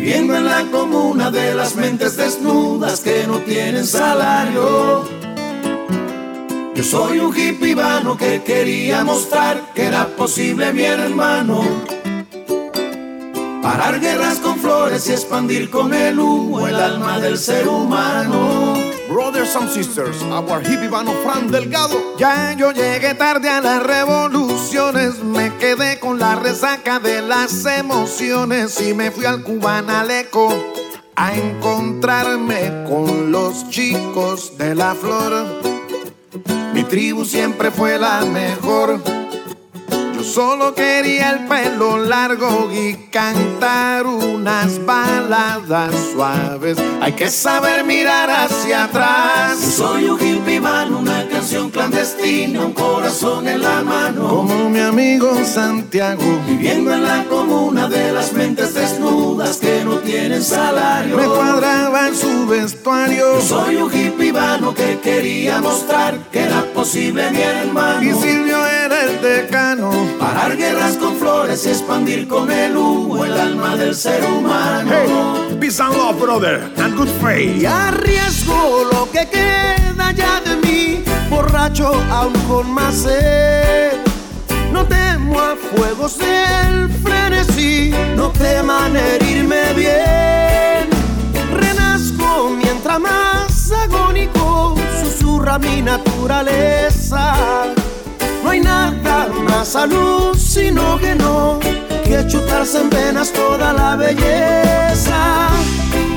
viviendo 0.02 0.34
en 0.34 0.46
la 0.46 0.64
comuna 0.72 1.30
de 1.30 1.54
las 1.54 1.76
mentes 1.76 2.16
desnudas 2.16 3.00
que 3.00 3.24
no 3.26 3.38
tienen 3.40 3.86
salario. 3.86 5.04
Yo 6.74 6.82
soy 6.82 7.20
un 7.20 7.36
hippie 7.36 7.76
vano 7.76 8.16
que 8.16 8.42
quería 8.42 9.04
mostrar 9.04 9.60
que 9.74 9.84
era 9.84 10.06
posible 10.16 10.72
mi 10.72 10.82
hermano. 10.82 11.62
Parar 13.62 14.00
guerras 14.00 14.40
con 14.40 14.58
flores 14.58 15.08
y 15.08 15.12
expandir 15.12 15.70
con 15.70 15.94
el 15.94 16.18
humo 16.18 16.66
el 16.66 16.74
alma 16.74 17.20
del 17.20 17.38
ser 17.38 17.68
humano. 17.68 18.74
Brothers 19.08 19.54
and 19.54 19.70
sisters, 19.70 20.20
our 20.22 20.60
hippie 20.60 20.88
vano 20.88 21.12
Fran 21.22 21.48
Delgado. 21.48 22.16
Ya 22.18 22.54
yo 22.54 22.72
llegué 22.72 23.14
tarde 23.14 23.48
a 23.48 23.60
las 23.60 23.80
revoluciones, 23.84 25.22
me 25.22 25.56
quedé 25.58 26.00
con 26.00 26.18
la 26.18 26.34
resaca 26.34 26.98
de 26.98 27.22
las 27.22 27.64
emociones 27.64 28.80
y 28.80 28.94
me 28.94 29.12
fui 29.12 29.26
al 29.26 29.44
Cubanaleco 29.44 30.48
a 31.14 31.32
encontrarme 31.32 32.84
con 32.88 33.30
los 33.30 33.68
chicos 33.70 34.58
de 34.58 34.74
la 34.74 34.96
flor. 34.96 35.62
Mi 36.74 36.82
tribu 36.82 37.24
siempre 37.24 37.70
fue 37.70 37.96
la 37.96 38.24
mejor. 38.24 39.21
Yo 40.22 40.28
solo 40.28 40.72
quería 40.72 41.30
el 41.30 41.48
pelo 41.48 41.98
largo 41.98 42.70
y 42.72 42.94
cantar 43.10 44.06
unas 44.06 44.78
baladas 44.86 45.92
suaves. 46.12 46.78
Hay 47.00 47.14
que 47.14 47.28
saber 47.28 47.84
mirar 47.84 48.30
hacia 48.30 48.84
atrás. 48.84 49.58
Soy 49.58 50.04
un 50.04 50.20
hippie 50.20 50.60
man, 50.60 50.94
una 50.94 51.26
canción 51.28 51.70
clandestina, 51.70 52.60
un 52.60 52.72
corazón 52.72 53.48
en 53.48 53.62
la 53.62 53.82
mano. 53.82 54.28
Como 54.28 54.70
mi 54.70 54.78
amigo 54.78 55.44
Santiago, 55.44 56.22
viviendo 56.46 56.94
en 56.94 57.02
la 57.02 57.24
comuna 57.24 57.88
de 57.88 58.12
las 58.12 58.32
mentes 58.32 58.74
desnudas 58.74 59.56
que 59.56 59.84
no 59.84 59.96
tienen 59.96 60.44
salario. 60.44 61.16
Me 61.16 61.24
cuadraba 61.24 62.06
en 62.06 62.14
su 62.14 62.46
vestuario. 62.46 63.40
soy 63.40 63.74
un 63.74 63.92
hippie 63.92 64.30
vano 64.30 64.72
que 64.72 65.00
quería 65.00 65.60
mostrar 65.60 66.16
que 66.30 66.44
era 66.44 66.62
posible 66.72 67.28
mi 67.32 67.40
hermano. 67.40 68.02
Y 68.04 68.14
Silvio 68.14 68.64
era 68.64 69.02
el 69.02 69.20
decano 69.20 70.11
Parar 70.22 70.56
guerras 70.56 70.96
con 70.98 71.16
flores 71.16 71.66
y 71.66 71.70
expandir 71.70 72.28
con 72.28 72.48
el 72.48 72.76
humo 72.76 73.24
el 73.24 73.32
alma 73.32 73.76
del 73.76 73.92
ser 73.92 74.24
humano. 74.24 74.88
Hey, 74.88 75.56
peace 75.58 75.82
and 75.82 75.96
love, 75.96 76.16
brother, 76.20 76.70
and 76.76 76.96
good 76.96 77.08
faith. 77.20 77.60
Y 77.60 77.66
arriesgo 77.66 78.84
lo 78.92 79.10
que 79.10 79.28
queda 79.28 80.12
ya 80.12 80.40
de 80.42 80.54
mí, 80.64 81.02
borracho 81.28 81.92
aún 82.08 82.34
con 82.48 82.70
más 82.70 82.94
sed. 82.94 83.94
No 84.70 84.86
temo 84.86 85.40
a 85.40 85.56
fuegos 85.56 86.18
del 86.18 86.88
frenesí, 87.02 87.92
no 88.14 88.30
teman 88.30 88.96
herirme 88.96 89.74
bien. 89.74 90.88
Renazco 91.52 92.48
mientras 92.56 93.00
más 93.00 93.72
agónico 93.72 94.76
susurra 95.02 95.58
mi 95.58 95.82
naturaleza 95.82 97.74
más 99.62 99.76
alucino 99.76 100.98
que 100.98 101.14
no 101.14 101.60
que 101.60 102.26
chutarse 102.26 102.80
en 102.80 102.90
venas 102.90 103.32
toda 103.32 103.72
la 103.72 103.94
belleza. 103.94 105.50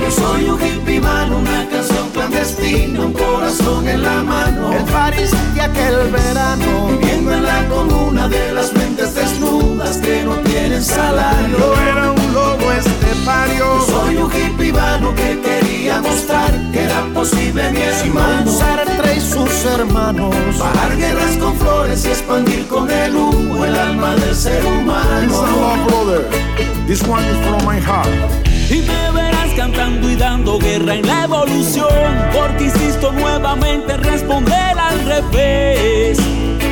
Yo 0.02 0.10
soy 0.10 0.46
un 0.46 0.60
hippie 0.60 1.00
man, 1.00 1.32
una 1.32 1.70
canción 1.70 2.10
clandestina, 2.10 3.02
un 3.02 3.14
corazón 3.14 3.88
en 3.88 4.02
la 4.02 4.24
mano. 4.24 4.74
El 4.74 4.84
París 4.86 5.30
de 5.54 5.62
aquel 5.62 6.10
verano, 6.12 6.88
viviendo 6.90 7.34
en 7.34 7.44
la 7.44 7.68
comuna 7.68 8.28
de 8.28 8.52
las 8.52 8.74
mentes 8.74 9.14
desnudas 9.14 9.98
que 9.98 10.24
no 10.24 10.38
tienen 10.38 10.84
salario. 10.84 11.56
Yo 11.56 11.82
era 11.82 12.12
un 12.14 12.34
lobo 12.34 12.72
soy 13.26 14.18
un 14.18 14.32
hippie 14.32 14.72
vano 14.72 15.14
que 15.16 15.40
quería 15.42 16.00
mostrar 16.00 16.52
que 16.72 16.84
era 16.84 17.06
posible 17.14 17.72
mi 17.72 17.82
hermano. 17.82 18.52
Sartre 18.52 19.16
y 19.16 19.20
sus 19.20 19.66
hermanos. 19.66 20.36
Parar 20.60 20.96
guerras 20.96 21.38
con 21.38 21.56
flores 21.58 22.06
y 22.06 22.10
expandir 22.10 22.68
con 22.68 22.90
el 22.90 23.16
humo 23.16 23.66
el 23.66 23.76
alma 23.76 24.16
del 24.16 24.36
ser 24.36 24.64
humano. 24.66 25.86
brother. 25.88 26.30
This 26.86 27.02
one 27.08 27.26
is 27.26 27.38
from 27.48 27.66
my 27.66 27.80
heart. 27.80 28.10
Y 28.70 28.82
me 28.82 29.12
verás 29.12 29.54
cantando 29.56 30.10
y 30.10 30.16
dando 30.16 30.60
guerra 30.60 30.94
en 30.96 31.08
la 31.08 31.24
evolución. 31.24 31.90
Porque 32.32 32.66
insisto 32.66 33.12
nuevamente 33.12 33.94
en 33.94 34.04
responder 34.04 34.78
al 34.78 35.00
revés. 35.06 36.20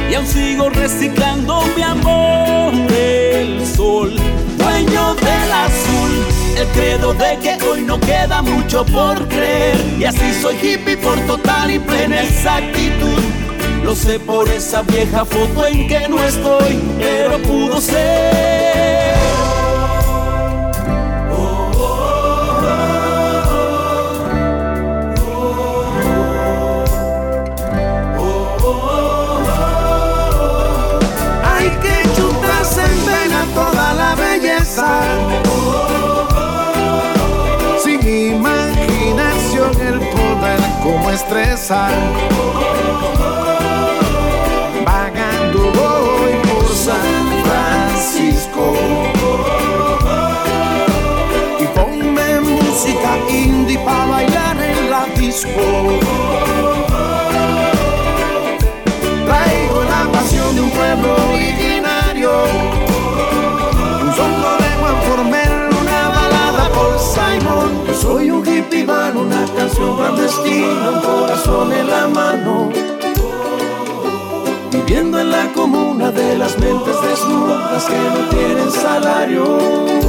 Y 0.10 0.14
aún 0.14 0.28
sigo 0.28 0.70
reciclando 0.70 1.64
mi 1.76 1.82
amor. 1.82 2.74
El 2.92 3.66
sol, 3.66 4.14
dueño 4.58 5.16
del 5.16 5.52
azul. 5.52 6.43
El 6.56 6.68
credo 6.70 7.14
de 7.14 7.38
que 7.40 7.58
hoy 7.66 7.82
no 7.82 8.00
queda 8.00 8.42
mucho 8.42 8.86
por 8.86 9.28
creer. 9.28 9.76
Y 10.00 10.06
así 10.06 10.34
soy 10.42 10.56
hippie 10.56 10.98
por 10.98 11.20
total 11.22 11.72
y 11.72 11.80
plena 11.80 12.22
exactitud. 12.22 13.22
Lo 13.84 13.96
sé 13.96 14.20
por 14.20 14.48
esa 14.50 14.82
vieja 14.84 15.26
foto 15.26 15.68
en 15.68 15.88
que 15.88 16.08
no 16.08 16.24
estoy, 16.24 16.80
pero 17.00 17.38
pudo 17.40 17.82
ser. 17.82 18.34
Que 31.82 32.04
chutarse 32.16 32.82
en 32.82 33.06
vena 33.06 33.46
toda 33.54 33.94
la 33.94 34.16
belleza. 34.16 35.43
Como 40.84 41.10
estresar. 41.10 41.92
Vagando 44.86 45.60
voy 45.72 46.34
por 46.48 46.68
San 46.76 47.44
Francisco. 47.46 48.74
Y 51.60 51.66
ponme 51.68 52.42
música 52.42 53.18
indie 53.30 53.80
para 53.80 54.06
bailar 54.06 54.58
en 54.62 54.90
la 54.92 55.06
disco. 55.16 56.13
Man, 68.86 69.18
una 69.18 69.46
canción 69.56 69.96
clandestina, 69.96 70.90
un 70.90 71.00
corazón 71.02 71.72
en 71.74 71.88
la 71.88 72.08
mano. 72.08 72.70
Viviendo 74.72 75.20
en 75.20 75.32
la 75.32 75.52
comuna 75.54 76.12
de 76.12 76.38
las 76.38 76.58
mentes 76.60 76.96
desnudas 77.02 77.86
que 77.86 77.96
no 77.96 78.30
tienen 78.30 78.72
salario. 78.72 80.03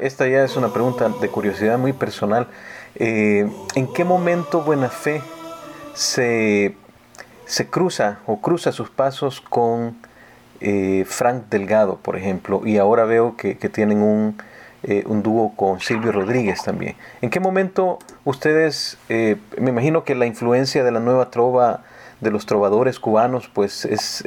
Esta 0.00 0.28
ya 0.28 0.44
es 0.44 0.56
una 0.56 0.72
pregunta 0.72 1.08
de 1.08 1.28
curiosidad 1.28 1.78
muy 1.78 1.92
personal. 1.92 2.46
Eh, 2.94 3.48
¿En 3.74 3.92
qué 3.92 4.04
momento 4.04 4.62
Buena 4.62 4.88
Fe 4.88 5.22
se, 5.94 6.74
se 7.46 7.68
cruza 7.68 8.18
o 8.26 8.40
cruza 8.40 8.72
sus 8.72 8.90
pasos 8.90 9.40
con 9.40 9.96
eh, 10.60 11.04
Frank 11.06 11.44
Delgado, 11.50 11.96
por 11.96 12.16
ejemplo? 12.16 12.62
Y 12.64 12.78
ahora 12.78 13.04
veo 13.04 13.36
que, 13.36 13.54
tienen 13.54 14.02
un, 14.02 14.36
eh, 14.82 15.04
un 15.06 15.22
dúo 15.22 15.54
con 15.56 15.80
Silvio 15.80 16.12
Rodríguez 16.12 16.62
también. 16.62 16.96
¿En 17.22 17.30
qué 17.30 17.40
momento 17.40 17.98
ustedes, 18.24 18.98
me 19.08 19.70
imagino 19.70 20.04
que 20.04 20.14
la 20.14 20.26
influencia 20.26 20.84
de 20.84 20.90
la 20.90 21.00
nueva 21.00 21.30
trova 21.30 21.84
de 22.20 22.30
los 22.30 22.46
trovadores 22.46 22.98
cubanos, 23.00 23.50
pues 23.52 23.84
es... 23.84 24.24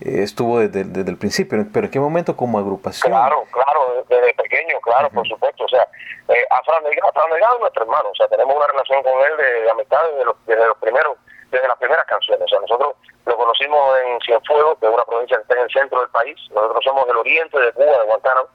eh, 0.00 0.22
estuvo 0.22 0.58
desde, 0.60 0.84
desde 0.84 1.10
el 1.10 1.18
principio, 1.18 1.58
pero 1.72 1.86
¿en 1.86 1.90
qué 1.90 2.00
momento 2.00 2.36
como 2.36 2.58
agrupación? 2.58 3.12
Claro, 3.12 3.44
claro, 3.50 4.04
desde 4.08 4.34
pequeño, 4.34 4.78
claro, 4.82 5.10
por 5.10 5.26
supuesto. 5.26 5.64
O 5.64 5.68
sea, 5.68 5.86
eh, 6.28 6.44
a 6.50 6.62
Fran 6.64 6.82
Delgado, 6.84 7.12
Fran 7.12 7.30
Delgado 7.30 7.54
es 7.54 7.60
nuestro 7.60 7.82
hermano, 7.84 8.08
o 8.10 8.14
sea, 8.14 8.28
tenemos 8.28 8.54
una 8.56 8.66
relación 8.66 9.02
con 9.02 9.12
él 9.12 9.36
de, 9.36 9.62
de 9.62 9.70
amistad 9.70 9.98
desde 10.12 10.24
los, 10.24 10.36
desde 10.46 10.66
los 10.66 10.78
primeros, 10.78 11.16
desde 11.50 11.68
las 11.68 11.78
primeras 11.78 12.04
canciones. 12.06 12.44
O 12.44 12.48
sea, 12.48 12.60
nosotros 12.60 12.94
lo 13.24 13.36
conocimos 13.36 13.98
en 14.04 14.20
Cienfuegos, 14.20 14.78
que 14.78 14.86
es 14.86 14.92
una 14.92 15.04
provincia 15.04 15.36
que 15.36 15.42
está 15.42 15.54
en 15.56 15.62
el 15.62 15.70
centro 15.70 16.00
del 16.00 16.10
país. 16.10 16.36
Nosotros 16.50 16.84
somos 16.84 17.06
del 17.06 17.16
oriente 17.16 17.58
de 17.58 17.72
Cuba, 17.72 17.98
de 17.98 18.06
Guantánamo, 18.06 18.48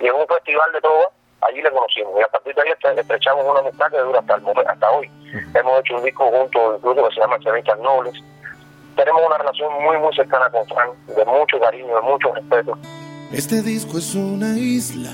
y 0.00 0.06
en 0.06 0.14
un 0.14 0.26
festival 0.26 0.72
de 0.72 0.80
trova, 0.80 1.08
allí 1.42 1.62
le 1.62 1.70
conocimos. 1.70 2.18
Y 2.18 2.22
a 2.22 2.28
partir 2.28 2.54
de 2.54 2.62
ahí 2.62 2.68
este- 2.70 3.00
estrechamos 3.00 3.44
una 3.46 3.60
amistad 3.60 3.90
que 3.90 3.98
dura 3.98 4.20
hasta, 4.20 4.34
el 4.34 4.66
hasta 4.68 4.90
hoy. 4.90 5.10
Hemos 5.54 5.80
hecho 5.80 5.94
un 5.96 6.04
disco 6.04 6.24
juntos, 6.30 6.76
incluso 6.78 7.08
que 7.08 7.14
se 7.14 7.20
llama 7.20 7.36
Excelentas 7.36 7.78
Nobles. 7.78 8.14
Tenemos 8.98 9.22
una 9.24 9.38
relación 9.38 9.72
muy, 9.84 9.96
muy 9.98 10.14
cercana 10.14 10.50
con 10.50 10.66
Fran, 10.66 10.90
de 11.06 11.24
mucho 11.24 11.60
cariño, 11.60 11.94
de 11.94 12.02
mucho 12.02 12.34
respeto. 12.34 12.76
Este 13.32 13.62
disco 13.62 13.98
es 13.98 14.14
una 14.14 14.58
isla 14.58 15.12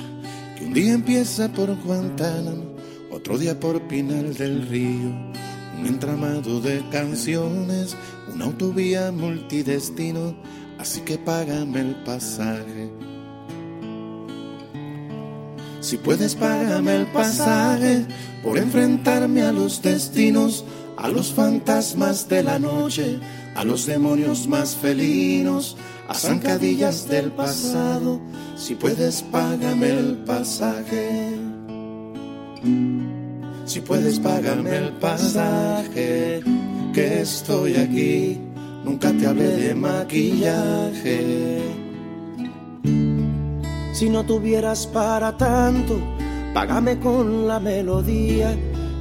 que 0.57 0.65
un 0.65 0.73
día 0.73 0.95
empieza 0.95 1.49
por 1.49 1.75
Guantánamo, 1.85 2.77
otro 3.13 3.37
día 3.37 3.61
por 3.61 3.81
Pinal 3.83 4.33
del 4.35 4.67
Río, 4.69 5.11
un 5.79 5.87
entramado 5.87 6.61
de 6.61 6.83
canciones, 6.91 7.95
una 8.33 8.47
autovía 8.47 9.13
multidestino, 9.13 10.35
así 10.79 11.03
que 11.03 11.19
págame 11.19 11.81
el 11.81 11.95
pasaje. 12.05 12.91
Si 15.81 15.99
puedes, 15.99 16.35
págame 16.35 16.97
el 16.97 17.07
pasaje 17.09 18.07
por 18.43 18.57
enfrentarme 18.57 19.43
a 19.43 19.53
los 19.53 19.83
destinos, 19.83 20.65
a 20.97 21.09
los 21.09 21.35
fantasmas 21.35 22.27
de 22.31 22.43
la 22.43 22.59
noche 22.59 23.21
a 23.55 23.65
los 23.65 23.87
demonios 23.87 24.49
más 24.49 24.75
felinos, 24.75 25.77
a 26.09 26.15
zancadillas 26.15 27.09
del 27.09 27.31
pasado, 27.33 28.21
si 28.57 28.75
puedes 28.75 29.23
págame 29.23 29.91
el 29.91 30.17
pasaje. 30.19 31.37
Si 33.65 33.81
puedes 33.81 34.19
págame 34.19 34.77
el 34.77 34.93
pasaje, 34.93 36.43
que 36.93 37.21
estoy 37.21 37.77
aquí, 37.77 38.41
nunca 38.85 39.13
te 39.13 39.27
hablé 39.27 39.57
de 39.57 39.75
maquillaje. 39.75 41.63
Si 43.93 44.11
no 44.11 44.25
tuvieras 44.25 44.87
para 44.89 45.37
tanto, 45.37 45.99
págame 46.53 46.99
con 46.99 47.47
la 47.47 47.61
melodía 47.61 48.57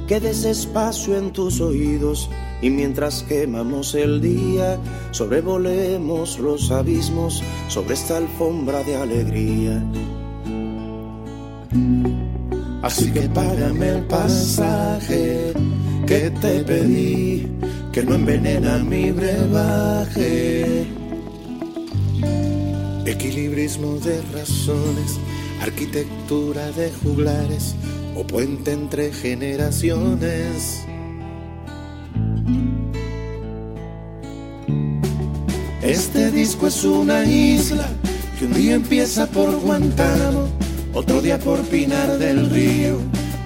que 0.06 0.20
des 0.20 0.44
espacio 0.44 1.16
en 1.16 1.32
tus 1.32 1.60
oídos 1.60 2.28
y 2.60 2.70
mientras 2.70 3.22
quemamos 3.22 3.94
el 3.94 4.20
día, 4.20 4.78
sobrevolemos 5.10 6.38
los 6.38 6.70
abismos 6.70 7.42
sobre 7.68 7.94
esta 7.94 8.18
alfombra 8.18 8.82
de 8.82 8.96
alegría. 8.96 9.82
Así 12.82 13.10
que 13.12 13.22
págame 13.30 13.88
el 13.88 14.02
pasaje 14.04 15.52
que 16.06 16.30
te 16.30 16.60
pedí, 16.64 17.48
que 17.92 18.02
no 18.02 18.14
envenena 18.14 18.78
mi 18.78 19.10
brebaje. 19.10 20.86
Equilibrismo 23.06 23.98
de 24.00 24.20
razones, 24.32 25.18
arquitectura 25.62 26.70
de 26.72 26.92
juglares 27.02 27.74
o 28.16 28.24
puente 28.26 28.72
entre 28.72 29.12
generaciones. 29.12 30.84
Este 35.82 36.30
disco 36.30 36.66
es 36.66 36.84
una 36.84 37.24
isla 37.24 37.86
que 38.38 38.46
un 38.46 38.54
día 38.54 38.74
empieza 38.74 39.26
por 39.26 39.54
Guantánamo, 39.60 40.48
otro 40.94 41.20
día 41.20 41.38
por 41.38 41.60
Pinar 41.62 42.18
del 42.18 42.48
Río, 42.50 42.98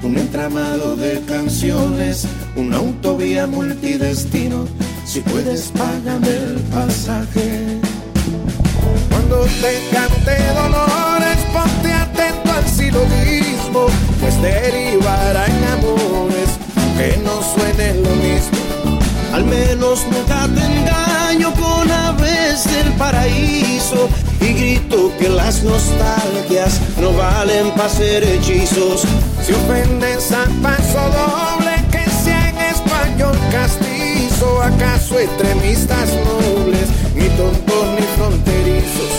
un 0.02 0.16
entramado 0.16 0.94
de 0.96 1.20
canciones, 1.22 2.26
una 2.54 2.76
autovía 2.76 3.46
multidestino, 3.46 4.66
si 5.04 5.20
puedes 5.20 5.72
págame 5.76 6.28
el 6.28 6.54
pasaje. 6.72 7.80
Cuando 9.10 9.40
te 9.60 9.80
cante 9.92 10.37
dolores, 10.54 11.38
ponte 11.52 11.92
atento 11.92 12.52
al 12.52 12.66
pues 13.72 14.40
derivará 14.42 15.46
en 15.46 15.64
amores 15.64 16.50
que 16.96 17.18
no 17.25 17.42
suenen 17.42 18.02
lo 18.02 18.10
mismo 18.10 18.68
al 19.32 19.44
menos 19.44 20.04
nunca 20.10 20.48
te 20.54 20.64
engaño 20.64 21.52
con 21.54 21.90
aves 21.90 22.64
del 22.64 22.92
paraíso 22.94 24.08
y 24.40 24.52
grito 24.52 25.12
que 25.18 25.28
las 25.28 25.62
nostalgias 25.62 26.80
no 27.00 27.12
valen 27.12 27.70
para 27.72 27.88
ser 27.88 28.24
hechizos. 28.24 29.02
Si 29.44 29.52
ofendes 29.52 30.33
a 30.33 30.44
paso 30.62 30.98
doble 30.98 31.76
que 31.92 32.11
sea 32.11 32.48
en 32.48 32.59
español 32.59 33.38
castizo, 33.52 34.62
acaso 34.62 35.18
extremistas 35.18 36.09
nobles, 36.24 36.88
ni 37.14 37.28
tontos 37.37 37.87
ni 37.94 38.07
fronterizos. 38.16 39.17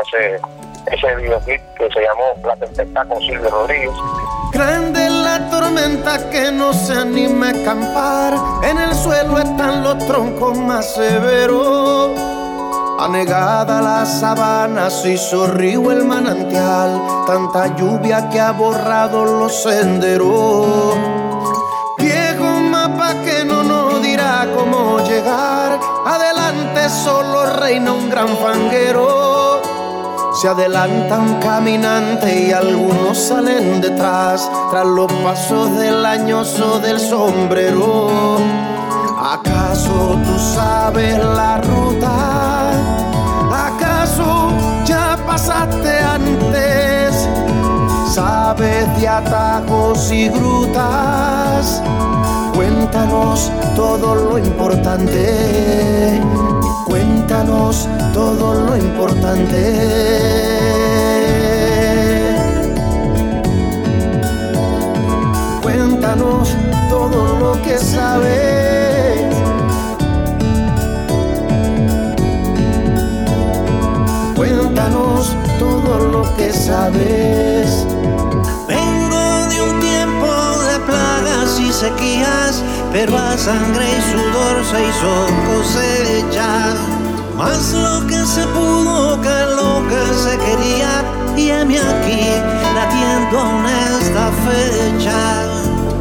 Ese, 0.00 0.40
ese 0.86 1.14
videoclip 1.16 1.60
que 1.78 1.90
se 1.90 2.00
llamó 2.00 2.34
La 2.44 2.56
Tempestad 2.56 3.08
con 3.08 3.20
Silvio 3.20 3.50
Rodríguez. 3.50 3.90
Grande 4.52 5.10
la 5.10 5.50
tormenta 5.50 6.30
que 6.30 6.50
no 6.52 6.72
se 6.72 6.94
anima 6.94 7.48
a 7.48 7.50
acampar. 7.50 8.34
En 8.64 8.78
el 8.78 8.94
suelo 8.94 9.38
están 9.38 9.82
los 9.82 9.98
troncos 10.06 10.56
más 10.58 10.94
severos. 10.94 12.10
Anegada 12.98 13.82
la 13.82 14.06
sabana, 14.06 14.88
se 14.88 15.16
río 15.48 15.92
el 15.92 16.04
manantial. 16.04 17.02
Tanta 17.26 17.76
lluvia 17.76 18.28
que 18.30 18.40
ha 18.40 18.52
borrado 18.52 19.24
los 19.24 19.62
senderos. 19.62 21.25
Adelante 25.26 26.88
solo 26.88 27.46
reina 27.46 27.92
un 27.92 28.08
gran 28.08 28.28
fanguero 28.38 29.46
se 30.40 30.48
adelantan 30.48 31.40
caminante 31.40 32.48
y 32.48 32.52
algunos 32.52 33.16
salen 33.16 33.80
detrás, 33.80 34.50
tras 34.70 34.84
los 34.84 35.10
pasos 35.24 35.78
del 35.78 36.04
añoso 36.04 36.78
del 36.78 37.00
sombrero. 37.00 38.36
¿Acaso 39.18 40.18
tú 40.26 40.38
sabes 40.38 41.16
la 41.24 41.56
ruta? 41.56 42.70
¿Acaso 43.50 44.50
ya 44.84 45.16
pasaste 45.26 46.00
antes? 46.00 46.45
¿Sabes 48.46 48.86
de 49.00 49.08
atajos 49.08 50.12
y 50.12 50.28
grutas? 50.28 51.82
Cuéntanos 52.54 53.50
todo 53.74 54.14
lo 54.14 54.38
importante 54.38 56.20
Cuéntanos 56.86 57.88
todo 58.14 58.54
lo 58.54 58.76
importante. 58.76 59.58
Cuéntanos 65.60 66.54
todo 66.88 67.38
lo 67.40 67.62
que 67.62 67.78
sabes. 67.78 69.34
Cuéntanos 74.36 75.34
todo 75.58 75.98
lo 75.98 76.36
que 76.36 76.52
sabes. 76.52 77.95
Sequías, 81.76 82.62
pero 82.90 83.18
a 83.18 83.36
sangre 83.36 83.84
y 83.84 84.00
sudor 84.10 84.64
se 84.64 84.80
hizo 84.88 85.12
cosecha. 85.46 86.74
Más 87.36 87.72
lo 87.74 88.06
que 88.06 88.24
se 88.24 88.46
pudo 88.46 89.20
que 89.20 89.38
lo 89.58 89.86
que 89.90 90.02
se 90.14 90.38
quería, 90.38 91.04
y 91.36 91.50
heme 91.50 91.78
aquí 91.78 92.30
latiendo 92.74 93.38
en 93.38 93.66
esta 94.00 94.30
fecha. 94.48 95.44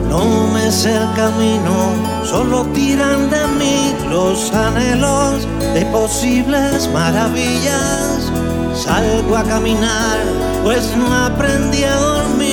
No 0.10 0.48
me 0.54 0.72
sé 0.72 0.96
el 0.96 1.14
camino, 1.14 1.92
solo 2.24 2.64
tiran 2.74 3.30
de 3.30 3.46
mí 3.60 3.94
los 4.10 4.54
anhelos 4.54 5.46
de 5.74 5.86
posibles 5.88 6.90
maravillas. 6.94 8.32
Salgo 8.74 9.36
a 9.36 9.44
caminar, 9.44 10.20
pues 10.64 10.96
no 10.96 11.14
aprendí 11.14 11.84
a 11.84 11.96
dormir 11.96 12.45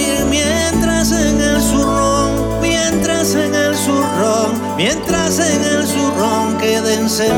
mientras 2.82 3.34
en 3.34 3.54
el 3.54 3.74
zurrón, 3.76 4.60
mientras 4.76 5.38
en 5.38 5.62
el 5.62 5.86
zurrón 5.86 6.58
queden 6.58 7.08
semillas. 7.08 7.30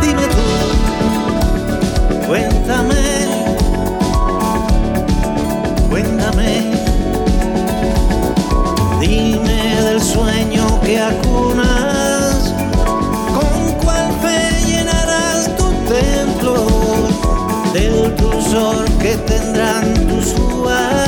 Dime 0.00 0.26
tú, 0.26 0.36
cuéntame 2.26 3.20
cuéntame. 5.90 6.70
Dime 9.00 9.82
del 9.82 10.00
sueño 10.00 10.80
que 10.82 11.00
acunas, 11.00 12.54
con 13.34 13.72
cuál 13.82 14.12
fe 14.22 14.38
llenarás 14.66 15.50
tu 15.56 15.68
templo, 15.92 16.54
del 17.72 18.14
dulzor 18.16 18.84
que 18.98 19.16
tendrán 19.16 19.94
tus 20.06 20.34
uvas. 20.38 20.99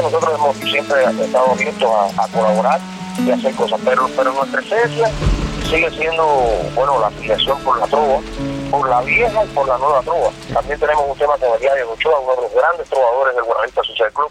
Nosotros 0.00 0.34
hemos 0.34 0.56
siempre 0.56 1.04
estado 1.04 1.50
abiertos 1.50 1.90
a, 2.16 2.28
colaborar 2.28 2.80
y 3.18 3.30
hacer 3.30 3.54
cosas, 3.54 3.80
pero, 3.84 4.08
pero 4.16 4.32
nuestra 4.32 4.60
esencia 4.62 5.10
sigue 5.68 5.90
siendo, 5.90 6.24
bueno, 6.74 6.98
la 7.00 7.08
afiliación 7.08 7.58
por 7.62 7.78
la 7.78 7.86
trova, 7.86 8.20
por 8.70 8.88
la 8.88 9.00
vieja 9.02 9.44
y 9.44 9.48
por 9.48 9.66
la 9.68 9.76
nueva 9.76 10.00
trova. 10.02 10.30
También 10.54 10.80
tenemos 10.80 11.04
un 11.08 11.18
tema 11.18 11.36
con 11.36 11.52
el 11.54 11.60
de 11.60 11.84
Ochoa, 11.84 12.20
uno 12.20 12.36
de 12.36 12.42
los 12.42 12.54
grandes 12.54 12.88
trovadores 12.88 13.34
del 13.34 13.44
Buenavista 13.44 13.82
Social 13.82 14.12
Club. 14.12 14.30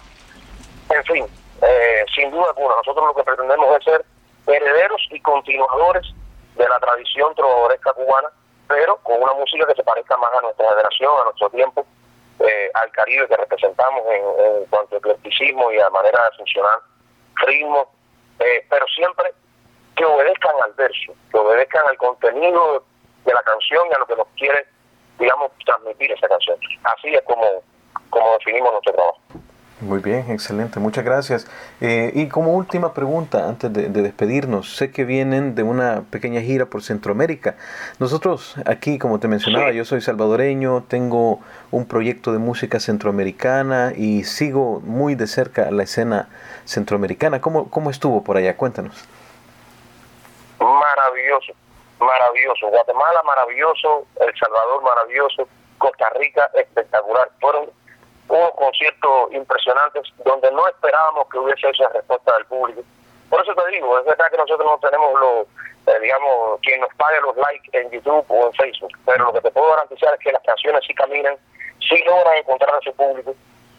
En 0.89 1.03
fin, 1.03 1.25
eh, 1.61 2.05
sin 2.15 2.31
duda 2.31 2.45
alguna, 2.55 2.75
nosotros 2.77 3.05
lo 3.05 3.15
que 3.15 3.23
pretendemos 3.23 3.67
es 3.77 3.83
ser 3.83 4.05
herederos 4.47 5.01
y 5.11 5.19
continuadores 5.21 6.07
de 6.55 6.67
la 6.67 6.79
tradición 6.79 7.35
trovadoresca 7.35 7.93
cubana, 7.93 8.29
pero 8.67 8.97
con 9.03 9.21
una 9.21 9.33
música 9.33 9.67
que 9.67 9.75
se 9.75 9.83
parezca 9.83 10.17
más 10.17 10.31
a 10.37 10.41
nuestra 10.41 10.69
generación, 10.69 11.11
a 11.21 11.25
nuestro 11.25 11.49
tiempo, 11.49 11.85
eh, 12.47 12.71
al 12.73 12.91
Caribe 12.91 13.27
que 13.27 13.37
representamos 13.37 14.03
en, 14.07 14.65
cuanto 14.69 14.95
a 14.95 14.97
eclecticismo 14.99 15.71
y 15.71 15.79
a 15.79 15.89
manera 15.89 16.23
de 16.23 16.37
funcionar, 16.37 16.79
ritmo, 17.45 17.91
eh, 18.39 18.65
pero 18.69 18.85
siempre 18.87 19.33
que 19.95 20.05
obedezcan 20.05 20.55
al 20.63 20.73
verso, 20.73 21.13
que 21.31 21.37
obedezcan 21.37 21.87
al 21.87 21.97
contenido 21.97 22.83
de 23.25 23.33
la 23.33 23.41
canción 23.43 23.87
y 23.89 23.93
a 23.93 23.99
lo 23.99 24.05
que 24.05 24.15
nos 24.15 24.27
quiere, 24.37 24.65
digamos, 25.19 25.51
transmitir 25.65 26.11
esa 26.11 26.27
canción. 26.27 26.57
Así 26.83 27.13
es 27.13 27.21
como, 27.23 27.63
como 28.09 28.33
definimos 28.33 28.71
nuestro 28.71 28.93
trabajo. 28.93 29.19
Muy 29.81 29.99
bien, 29.99 30.29
excelente, 30.29 30.79
muchas 30.79 31.03
gracias. 31.03 31.47
Eh, 31.81 32.11
y 32.13 32.27
como 32.29 32.53
última 32.53 32.93
pregunta, 32.93 33.49
antes 33.49 33.73
de, 33.73 33.89
despedirnos, 33.89 34.75
sé 34.75 34.91
que 34.91 35.05
vienen 35.05 35.55
de 35.55 35.63
una 35.63 36.03
pequeña 36.11 36.39
gira 36.39 36.67
por 36.67 36.83
Centroamérica. 36.83 37.55
Nosotros 37.97 38.57
aquí, 38.67 38.99
como 38.99 39.19
te 39.19 39.27
mencionaba, 39.27 39.71
yo 39.71 39.83
soy 39.83 40.01
salvadoreño, 40.01 40.83
tengo 40.83 41.39
un 41.71 41.87
proyecto 41.87 42.31
de 42.31 42.37
música 42.37 42.79
centroamericana 42.79 43.93
y 43.95 44.23
sigo 44.23 44.81
muy 44.81 45.15
de 45.15 45.25
cerca 45.25 45.71
la 45.71 45.81
escena 45.81 46.29
centroamericana. 46.65 47.41
¿Cómo, 47.41 47.71
cómo 47.71 47.89
estuvo 47.89 48.23
por 48.23 48.37
allá? 48.37 48.55
Cuéntanos. 48.55 49.07
Maravilloso, 50.59 51.53
maravilloso. 51.99 52.67
Guatemala 52.67 53.23
maravilloso, 53.25 54.05
El 54.19 54.37
Salvador 54.37 54.83
maravilloso, 54.83 55.47
Costa 55.79 56.07
Rica 56.19 56.51
espectacular. 56.53 57.31
Fueron 57.39 57.80
unos 58.31 58.51
conciertos 58.55 59.31
impresionantes 59.31 60.03
donde 60.25 60.51
no 60.51 60.67
esperábamos 60.67 61.27
que 61.29 61.37
hubiese 61.37 61.69
esa 61.69 61.89
respuesta 61.89 62.33
del 62.35 62.45
público. 62.45 62.81
Por 63.29 63.41
eso 63.41 63.53
te 63.55 63.71
digo, 63.71 63.99
es 63.99 64.05
verdad 64.05 64.31
que 64.31 64.37
nosotros 64.37 64.69
no 64.69 64.89
tenemos 64.89 65.19
los, 65.19 65.47
eh, 65.87 65.99
digamos, 66.01 66.59
quien 66.61 66.81
nos 66.81 66.93
pague 66.95 67.21
los 67.21 67.35
likes 67.37 67.69
en 67.73 67.89
YouTube 67.91 68.25
o 68.27 68.47
en 68.47 68.53
Facebook, 68.53 68.91
pero 69.05 69.25
lo 69.25 69.33
que 69.33 69.41
te 69.41 69.51
puedo 69.51 69.69
garantizar 69.69 70.13
es 70.13 70.19
que 70.19 70.31
las 70.31 70.43
canciones 70.43 70.81
sí 70.85 70.93
caminan, 70.93 71.35
sí 71.79 71.95
logran 72.05 72.37
encontrar 72.37 72.75
a 72.75 72.81
su 72.81 72.93
público. 72.93 73.33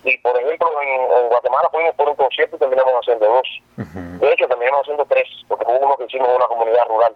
Y 0.05 0.19
por 0.19 0.37
ejemplo, 0.41 0.69
en, 0.83 1.29
Guatemala 1.29 1.69
fuimos 1.71 1.95
por 1.95 2.09
un 2.09 2.17
concierto 2.17 2.57
y 2.57 2.59
terminamos 2.59 2.95
haciendo 3.01 3.27
dos. 3.27 3.49
De 3.77 4.33
hecho, 4.33 4.49
terminamos 4.49 4.83
haciendo 4.83 5.05
tres, 5.07 5.29
porque 5.49 5.65
hubo 5.67 5.79
uno 5.79 5.97
que 5.97 6.05
hicimos 6.05 6.29
en 6.29 6.37
una 6.37 6.47
comunidad 6.47 6.87
rural. 6.89 7.15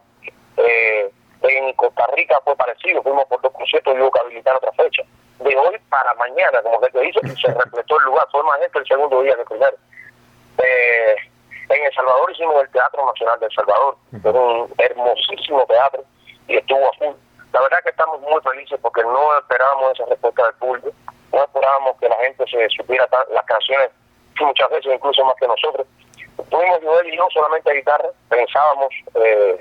Eh, 0.57 1.11
en 1.43 1.73
Costa 1.75 2.07
Rica 2.15 2.41
fue 2.45 2.57
parecido, 2.57 3.03
fuimos 3.03 3.25
por 3.27 3.41
dos 3.41 3.53
conciertos 3.53 3.95
y 3.95 4.01
hubo 4.01 4.11
que 4.11 4.21
habilitar 4.21 4.57
otra 4.57 4.73
fecha. 4.73 5.03
De 5.39 5.57
hoy 5.57 5.77
para 5.89 6.15
mañana, 6.15 6.63
como 6.63 6.81
que 6.81 6.91
te 6.91 7.01
dice, 7.01 7.21
y 7.25 7.41
se 7.41 7.53
repletó 7.55 7.99
el 7.99 8.05
lugar, 8.07 8.27
fue 8.31 8.43
más 8.45 8.61
gente 8.61 8.79
el 8.79 8.87
segundo 8.87 9.23
día 9.23 9.35
que 9.35 9.41
el 9.41 9.47
primero. 9.47 9.77
Eh, 10.59 11.17
en 11.69 11.85
El 11.85 11.95
Salvador 11.95 12.31
hicimos 12.31 12.63
el 12.63 12.71
Teatro 12.71 13.05
Nacional 13.05 13.41
de 13.41 13.47
El 13.47 13.53
Salvador, 13.53 13.97
un 14.13 14.73
hermosísimo 14.79 15.67
teatro 15.67 16.05
y 16.49 16.57
estuvo 16.57 16.89
a 16.89 16.93
full. 16.93 17.15
La 17.53 17.61
verdad 17.61 17.79
que 17.83 17.91
estamos 17.91 18.21
muy 18.21 18.41
felices 18.43 18.79
porque 18.81 19.03
no 19.03 19.39
esperábamos 19.39 19.93
esa 19.93 20.07
respuesta 20.07 20.45
del 20.45 20.55
público, 20.55 20.91
no 21.33 21.43
esperábamos 21.43 21.99
que 21.99 22.09
la 22.09 22.17
gente 22.17 22.45
se 22.47 22.69
supiera 22.71 23.09
las 23.33 23.45
canciones, 23.47 23.91
muchas 24.41 24.71
veces 24.71 24.95
incluso 24.95 25.25
más 25.25 25.35
que 25.37 25.49
nosotros. 25.49 25.87
Tuvimos 26.51 26.81
Joel 26.83 27.13
y 27.13 27.17
yo 27.17 27.27
solamente 27.33 27.71
a 27.71 27.75
guitarra, 27.75 28.09
pensábamos 28.29 28.89
eh, 29.15 29.59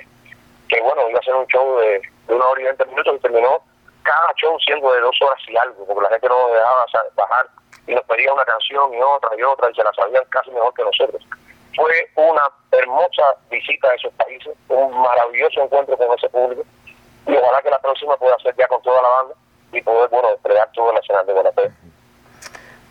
que 0.70 0.82
bueno, 0.82 1.10
iba 1.10 1.20
a 1.20 1.24
ser 1.24 1.36
un 1.36 1.48
show 1.48 1.80
de, 1.80 2.02
de 2.28 2.34
una 2.34 2.46
hora 2.46 2.62
y 2.62 2.66
veinte 2.66 2.86
minutos 2.86 3.16
y 3.16 3.20
terminó 3.20 3.62
cada 4.06 4.34
show 4.36 4.58
siendo 4.60 4.92
de 4.94 5.02
dos 5.02 5.18
horas 5.22 5.42
y 5.50 5.58
algo, 5.58 5.86
porque 5.86 6.04
la 6.04 6.10
gente 6.10 6.30
no 6.30 6.48
dejaba 6.48 6.86
bajar 7.16 7.48
y 7.88 7.96
nos 7.96 8.04
pedía 8.06 8.32
una 8.32 8.46
canción 8.46 8.94
y 8.94 9.02
otra 9.02 9.30
y 9.38 9.44
otra 9.44 9.70
y 9.70 9.76
se 9.76 9.84
la 9.84 9.92
sabían 9.94 10.24
casi 10.30 10.52
mejor 10.52 10.74
que 10.74 10.84
nosotros. 10.84 11.22
Fue 11.76 11.92
una 12.16 12.50
hermosa 12.72 13.24
visita 13.50 13.90
a 13.90 13.96
esos 13.96 14.14
países, 14.14 14.56
un 14.70 15.02
maravilloso 15.02 15.62
encuentro 15.62 15.98
con 15.98 16.18
ese 16.18 16.30
público 16.30 16.64
y 17.28 17.36
ojalá 17.36 17.62
que 17.62 17.70
la 17.70 17.80
próxima 17.80 18.16
pueda 18.18 18.38
ser 18.40 18.56
ya 18.56 18.68
con 18.68 18.82
toda 18.82 19.02
la 19.02 19.10
banda 19.10 19.36
y 19.74 19.82
poder, 19.82 20.10
bueno, 20.10 20.30
desplegar 20.30 20.70
todo 20.74 20.90
el 20.90 20.96
nacional 20.96 21.26
de 21.26 21.34
Buena 21.34 21.52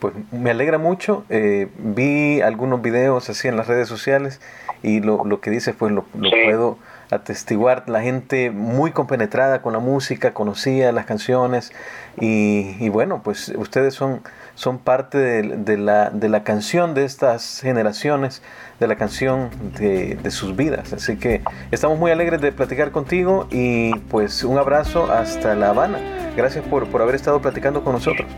Pues 0.01 0.15
me 0.33 0.51
alegra 0.51 0.79
mucho, 0.79 1.25
eh, 1.31 1.69
vi 1.77 2.43
algunos 2.43 2.83
videos 2.83 3.31
así 3.31 3.49
en 3.49 3.57
las 3.57 3.69
redes 3.69 3.89
sociales 3.89 4.41
y 4.83 5.01
lo, 5.01 5.25
lo 5.25 5.41
que 5.41 5.51
dice 5.51 5.73
pues 5.73 5.93
lo, 5.93 6.05
lo 6.19 6.31
puedo 6.31 6.79
atestiguar 7.15 7.89
la 7.89 8.03
gente 8.03 8.51
muy 8.51 8.93
compenetrada 8.93 9.63
con 9.63 9.73
la 9.73 9.79
música, 9.79 10.35
conocía 10.35 10.93
las 10.93 11.07
canciones 11.07 11.73
y, 12.17 12.89
bueno, 12.91 13.23
pues 13.23 13.49
ustedes 13.57 13.95
son, 13.95 14.23
son 14.55 14.79
parte 14.79 15.19
de, 15.19 15.77
la, 15.77 16.11
de 16.11 16.29
la 16.29 16.45
canción 16.45 16.95
de 16.95 17.05
estas 17.05 17.61
generaciones, 17.61 18.43
de 18.81 18.87
la 18.87 18.97
canción 18.97 19.51
de, 19.79 20.17
de, 20.17 20.31
sus 20.31 20.57
vidas. 20.57 20.93
Así 20.93 21.19
que 21.19 21.43
estamos 21.71 21.99
muy 21.99 22.11
alegres 22.11 22.41
de 22.41 22.53
platicar 22.53 22.91
contigo 22.91 23.49
y 23.51 23.95
pues 24.11 24.45
un 24.45 24.59
abrazo 24.59 25.11
hasta 25.13 25.55
La 25.55 25.71
Habana. 25.71 25.99
Gracias 26.37 26.65
por, 26.67 26.89
por 26.89 27.03
haber 27.03 27.15
estado 27.15 27.41
platicando 27.41 27.83
con 27.83 27.95
nosotros. 27.95 28.29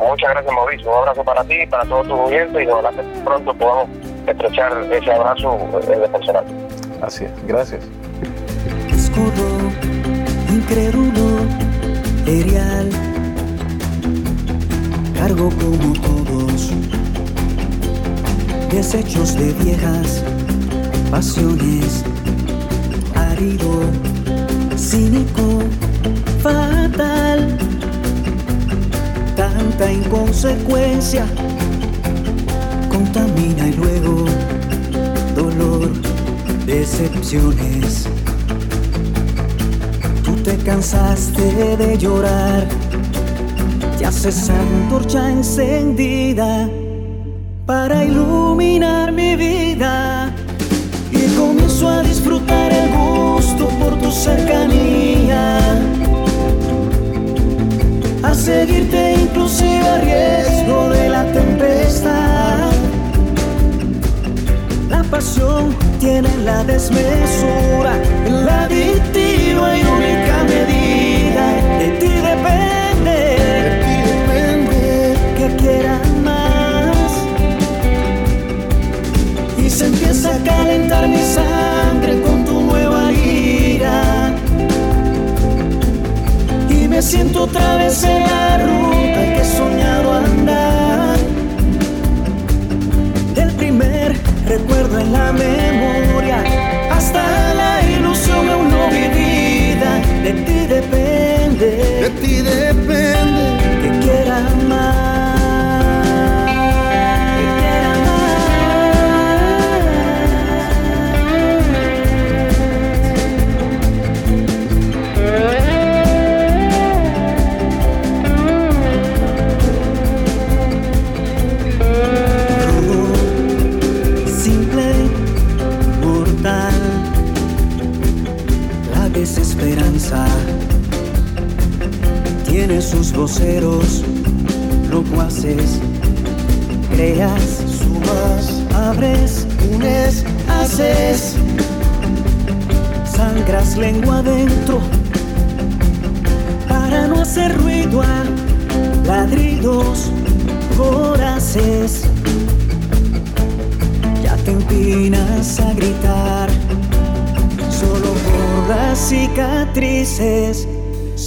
Muchas 0.00 0.30
gracias 0.30 0.54
Mauricio, 0.54 0.90
un 0.90 0.98
abrazo 0.98 1.24
para 1.24 1.44
ti, 1.44 1.66
para 1.66 1.84
todos 1.84 2.08
tus 2.08 2.18
oyentes 2.18 2.62
y 2.62 2.66
ojalá 2.66 2.90
que 2.90 3.02
pronto 3.22 3.54
podamos 3.54 3.88
estrechar 4.26 4.72
ese 4.90 5.12
abrazo 5.12 5.58
de 5.86 6.08
personal. 6.08 6.44
Así 7.02 7.24
es, 7.24 7.30
gracias. 7.46 7.80
Escudo, 8.92 9.70
incrédulo, 10.50 11.40
erial, 12.26 12.90
cargo 15.14 15.48
como 15.50 15.92
todos, 15.94 16.70
desechos 18.70 19.34
de 19.34 19.52
viejas 19.64 20.22
pasiones, 21.10 22.04
árido, 23.14 23.80
cínico, 24.76 25.60
fatal, 26.42 27.56
tanta 29.36 29.90
inconsecuencia, 29.90 31.24
contamina 32.90 33.68
y 33.68 33.72
luego 33.72 34.24
dolor 35.34 35.99
decepciones. 36.70 38.06
Tú 40.24 40.32
te 40.44 40.56
cansaste 40.58 41.76
de 41.76 41.98
llorar, 41.98 42.68
te 43.98 44.06
haces 44.06 44.48
antorcha 44.50 45.30
encendida 45.30 46.68
para 47.66 48.04
iluminar 48.04 49.10
mi 49.12 49.34
vida. 49.34 50.32
Y 51.10 51.26
comienzo 51.36 51.88
a 51.88 52.02
disfrutar 52.02 52.72
el 52.72 52.88
gusto 52.92 53.68
por 53.80 53.98
tu 53.98 54.10
cercanía. 54.12 55.58
A 58.22 58.34
seguirte 58.34 59.14
inclusive 59.22 59.88
a 59.88 59.98
riesgo 59.98 60.88
de 60.90 61.08
la 61.08 61.24
tempestad. 61.32 62.79
Pasión 65.10 65.74
tiene 65.98 66.28
la 66.44 66.62
desmesura, 66.62 67.94
la 68.28 68.64
adictiva 68.66 69.76
y 69.76 69.82
única 69.82 70.44
medida. 70.44 71.44
De 71.80 71.88
ti 71.98 72.12
depende, 72.30 73.16
de 73.66 73.72
ti 73.82 73.94
depende 74.12 75.16
que 75.36 75.56
quieras 75.56 76.08
más. 76.22 77.10
Y 79.58 79.68
se 79.68 79.86
empieza 79.86 80.36
a 80.36 80.38
calentar 80.38 81.08
mi 81.08 81.22
sangre 81.22 82.22
con 82.22 82.44
tu 82.44 82.60
nueva 82.60 83.10
ira. 83.12 84.32
Y 86.70 86.86
me 86.86 87.02
siento 87.02 87.42
otra 87.42 87.78
vez 87.78 88.04
en 88.04 88.22
la 88.22 88.58
ruta 88.58 89.20
que 89.34 89.40
he 89.40 89.44
soñado 89.44 90.12
andar. 90.12 90.29
Recuerdo 94.50 94.98
en 94.98 95.12
la 95.12 95.32
memoria, 95.32 96.42
hasta 96.90 97.54
la 97.54 97.79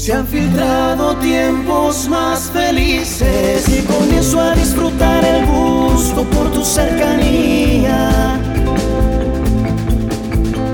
Se 0.04 0.12
han 0.12 0.28
filtrado 0.28 1.16
tiempos 1.16 2.10
más 2.10 2.52
felices 2.52 3.70
y 3.70 3.82
comienzo 3.84 4.38
a 4.38 4.54
disfrutar 4.54 5.24
el 5.24 5.46
gusto 5.46 6.26
por 6.26 6.52
tu 6.52 6.62
cercanía. 6.66 8.38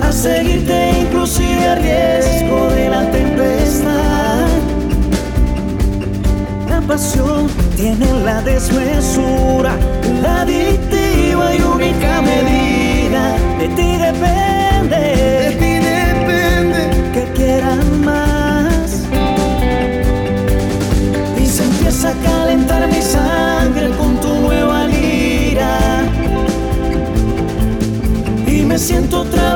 A 0.01 0.11
seguirte 0.11 1.01
inclusive 1.01 1.63
a 1.63 1.75
riesgo 1.75 2.69
de 2.71 2.89
la 2.89 3.11
tempestad. 3.11 4.47
La 6.67 6.81
pasión 6.81 7.51
tiene 7.75 8.11
la 8.25 8.41
desmesura, 8.41 9.77
la 10.23 10.41
adictiva 10.41 11.55
y 11.55 11.61
única 11.61 12.19
medida. 12.23 13.37
De 13.59 13.67
ti 13.75 13.95
depende 13.95 14.58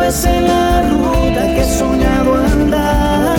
vez 0.03 0.25
en 0.25 0.47
la 0.47 0.81
ruta 0.89 1.41
que 1.53 1.61
he 1.61 1.77
soñado 1.79 2.35
andar. 2.35 3.37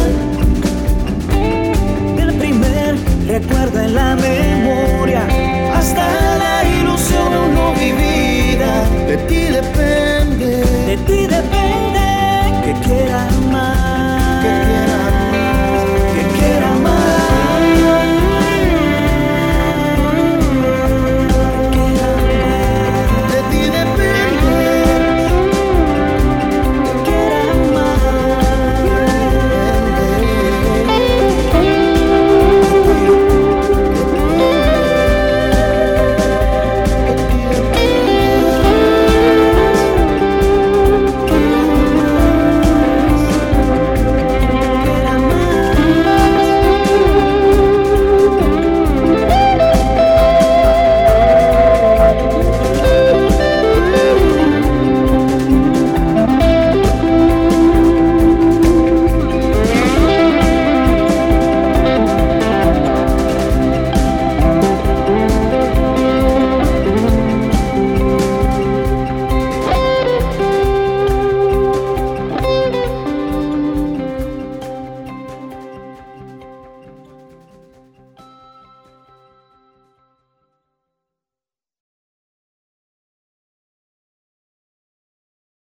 Del 2.17 2.33
primer 2.35 2.97
recuerdo 3.27 3.81
en 3.81 3.95
la 3.95 4.17
memoria 4.17 5.23
hasta 5.79 6.05
la 6.43 6.57
ilusión 6.79 7.55
no 7.55 7.67
vivida. 7.75 8.71
De 9.09 9.17
ti 9.29 9.43
depende. 9.61 10.51
De 10.91 10.97
ti 11.07 11.24